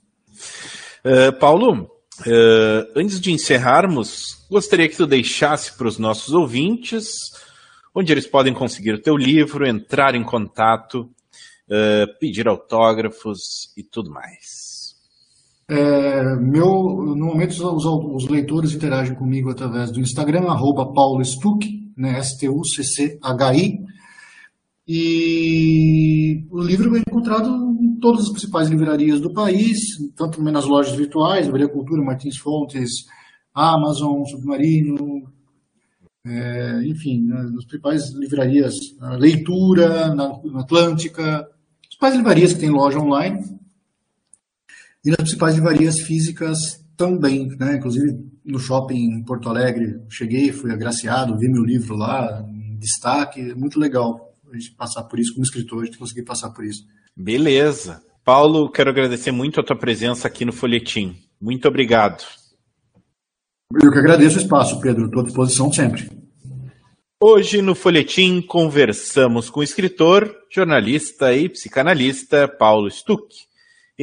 Uh, 1.06 1.38
Paulo, 1.40 1.84
uh, 1.84 2.92
antes 2.96 3.20
de 3.20 3.32
encerrarmos, 3.32 4.46
gostaria 4.50 4.90
que 4.90 4.98
tu 4.98 5.08
deixasse 5.08 5.78
para 5.78 5.88
os 5.88 5.98
nossos 5.98 6.34
ouvintes 6.34 7.32
onde 7.94 8.12
eles 8.12 8.28
podem 8.28 8.54
conseguir 8.54 8.94
o 8.94 9.02
teu 9.02 9.18
livro, 9.18 9.68
entrar 9.68 10.16
em 10.16 10.24
contato, 10.24 11.02
uh, 11.02 12.20
pedir 12.20 12.48
autógrafos 12.48 13.74
e 13.76 13.84
tudo 13.84 14.10
mais. 14.10 14.81
É, 15.70 16.36
meu, 16.36 17.16
no 17.16 17.28
momento, 17.28 17.52
os, 17.52 17.86
os, 17.86 18.30
leitores 18.30 18.74
interagem 18.74 19.16
comigo 19.16 19.50
através 19.50 19.92
do 19.92 20.02
Instagram, 20.02 20.50
arroba 20.50 20.92
Paulo 20.94 21.24
Stuck, 21.24 21.66
né, 21.96 22.20
S-T-U-C-C-H-I. 22.20 23.80
E 24.88 26.44
o 26.52 26.60
livro 26.62 26.96
é 26.98 27.00
encontrado 27.00 27.50
em 27.82 27.98
todas 28.00 28.24
as 28.24 28.30
principais 28.30 28.68
livrarias 28.68 29.22
do 29.22 29.32
país, 29.32 29.80
tanto 30.16 30.42
nas 30.44 30.66
lojas 30.66 30.96
virtuais, 30.96 31.46
Livraria 31.46 31.70
Cultura, 31.70 32.04
Martins 32.04 32.38
Fontes, 32.38 33.06
Amazon, 33.54 34.24
Submarino, 34.26 35.32
é, 36.26 36.84
enfim, 36.86 37.26
nas 37.28 37.66
principais 37.66 38.14
livrarias, 38.14 38.76
Leitura, 39.18 40.14
na, 40.14 40.38
na 40.44 40.62
Atlântica, 40.62 41.40
as 41.40 41.88
principais 41.88 42.16
livrarias 42.16 42.54
que 42.54 42.60
têm 42.60 42.70
loja 42.70 43.00
online, 43.00 43.40
e 45.04 45.10
nas 45.10 45.18
principais 45.18 45.56
livrarias 45.56 46.00
físicas 46.00 46.84
também, 46.96 47.48
né? 47.60 47.78
Inclusive 47.78 48.20
no 48.46 48.60
shopping 48.60 48.98
em 48.98 49.24
Porto 49.24 49.50
Alegre, 49.50 50.00
cheguei, 50.10 50.52
fui 50.52 50.72
agraciado, 50.72 51.38
vi 51.38 51.50
meu 51.50 51.64
livro 51.64 51.96
lá, 51.96 52.44
em 52.48 52.78
destaque, 52.78 53.54
muito 53.56 53.80
legal 53.80 54.32
a 54.52 54.58
gente 54.58 54.72
passar 54.76 55.04
por 55.04 55.20
isso 55.20 55.34
como 55.34 55.46
escritor, 55.46 55.84
a 55.84 55.86
gente 55.86 55.98
conseguir 55.98 56.24
passar 56.24 56.50
por 56.52 56.66
isso. 56.66 56.84
Beleza. 57.16 58.04
Paulo, 58.24 58.70
quero 58.70 58.90
agradecer 58.90 59.32
muito 59.32 59.60
a 59.60 59.64
tua 59.64 59.78
presença 59.78 60.28
aqui 60.28 60.46
no 60.46 60.52
Folhetim. 60.52 61.16
Muito 61.40 61.68
obrigado. 61.68 62.24
Eu 63.82 63.92
que 63.92 63.98
agradeço 63.98 64.38
o 64.38 64.42
espaço, 64.42 64.80
Pedro. 64.82 65.06
Estou 65.06 65.22
à 65.22 65.26
disposição 65.26 65.72
sempre. 65.72 66.10
Hoje 67.20 67.62
no 67.62 67.74
Folhetim 67.74 68.42
conversamos 68.42 69.50
com 69.50 69.62
o 69.62 69.64
escritor, 69.64 70.36
jornalista 70.52 71.34
e 71.34 71.48
psicanalista 71.48 72.48
Paulo 72.48 72.90
Stuck. 72.90 73.51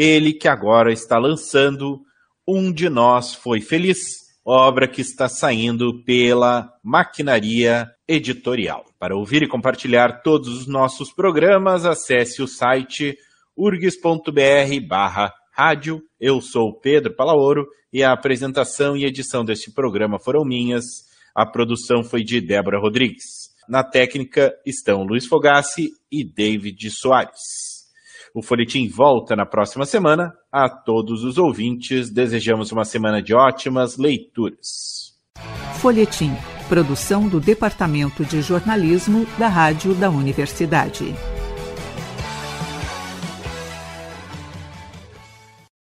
Ele 0.01 0.33
que 0.33 0.47
agora 0.47 0.93
está 0.93 1.19
lançando 1.19 2.03
Um 2.47 2.73
de 2.73 2.89
Nós 2.89 3.35
Foi 3.35 3.61
Feliz, 3.61 3.99
obra 4.45 4.87
que 4.87 5.01
está 5.01 5.29
saindo 5.29 6.05
pela 6.05 6.73
Maquinaria 6.85 7.91
Editorial. 8.07 8.85
Para 8.97 9.17
ouvir 9.17 9.43
e 9.43 9.49
compartilhar 9.49 10.23
todos 10.23 10.51
os 10.51 10.69
nossos 10.69 11.13
programas, 11.13 11.85
acesse 11.85 12.41
o 12.41 12.47
site 12.47 13.19
urgs.br 13.57 14.87
barra 14.89 15.35
rádio. 15.53 16.01
Eu 16.21 16.41
sou 16.41 16.79
Pedro 16.79 17.17
Palaoro 17.17 17.67
e 17.93 18.05
a 18.05 18.13
apresentação 18.13 18.97
e 18.97 19.05
edição 19.05 19.45
deste 19.45 19.73
programa 19.73 20.21
foram 20.21 20.45
minhas. 20.45 20.85
A 21.35 21.45
produção 21.45 22.05
foi 22.05 22.23
de 22.23 22.41
Débora 22.41 22.79
Rodrigues. 22.79 23.49
Na 23.69 23.83
técnica 23.83 24.55
estão 24.65 25.03
Luiz 25.03 25.27
Fogassi 25.27 25.91
e 26.09 26.23
David 26.23 26.89
Soares. 26.89 27.68
O 28.35 28.43
Folhetim 28.43 28.89
volta 28.89 29.35
na 29.35 29.47
próxima 29.47 29.85
semana. 29.85 30.33
A 30.51 30.69
todos 30.69 31.25
os 31.25 31.39
ouvintes, 31.39 32.11
desejamos 32.11 32.73
uma 32.73 32.85
semana 32.85 33.23
de 33.23 33.35
ótimas 33.35 33.97
leituras. 33.97 35.15
Folhetim, 35.81 36.33
produção 36.69 37.29
do 37.29 37.41
Departamento 37.41 38.25
de 38.25 38.43
Jornalismo 38.43 39.27
da 39.39 39.49
Rádio 39.49 39.95
da 39.95 40.11
Universidade. 40.11 41.15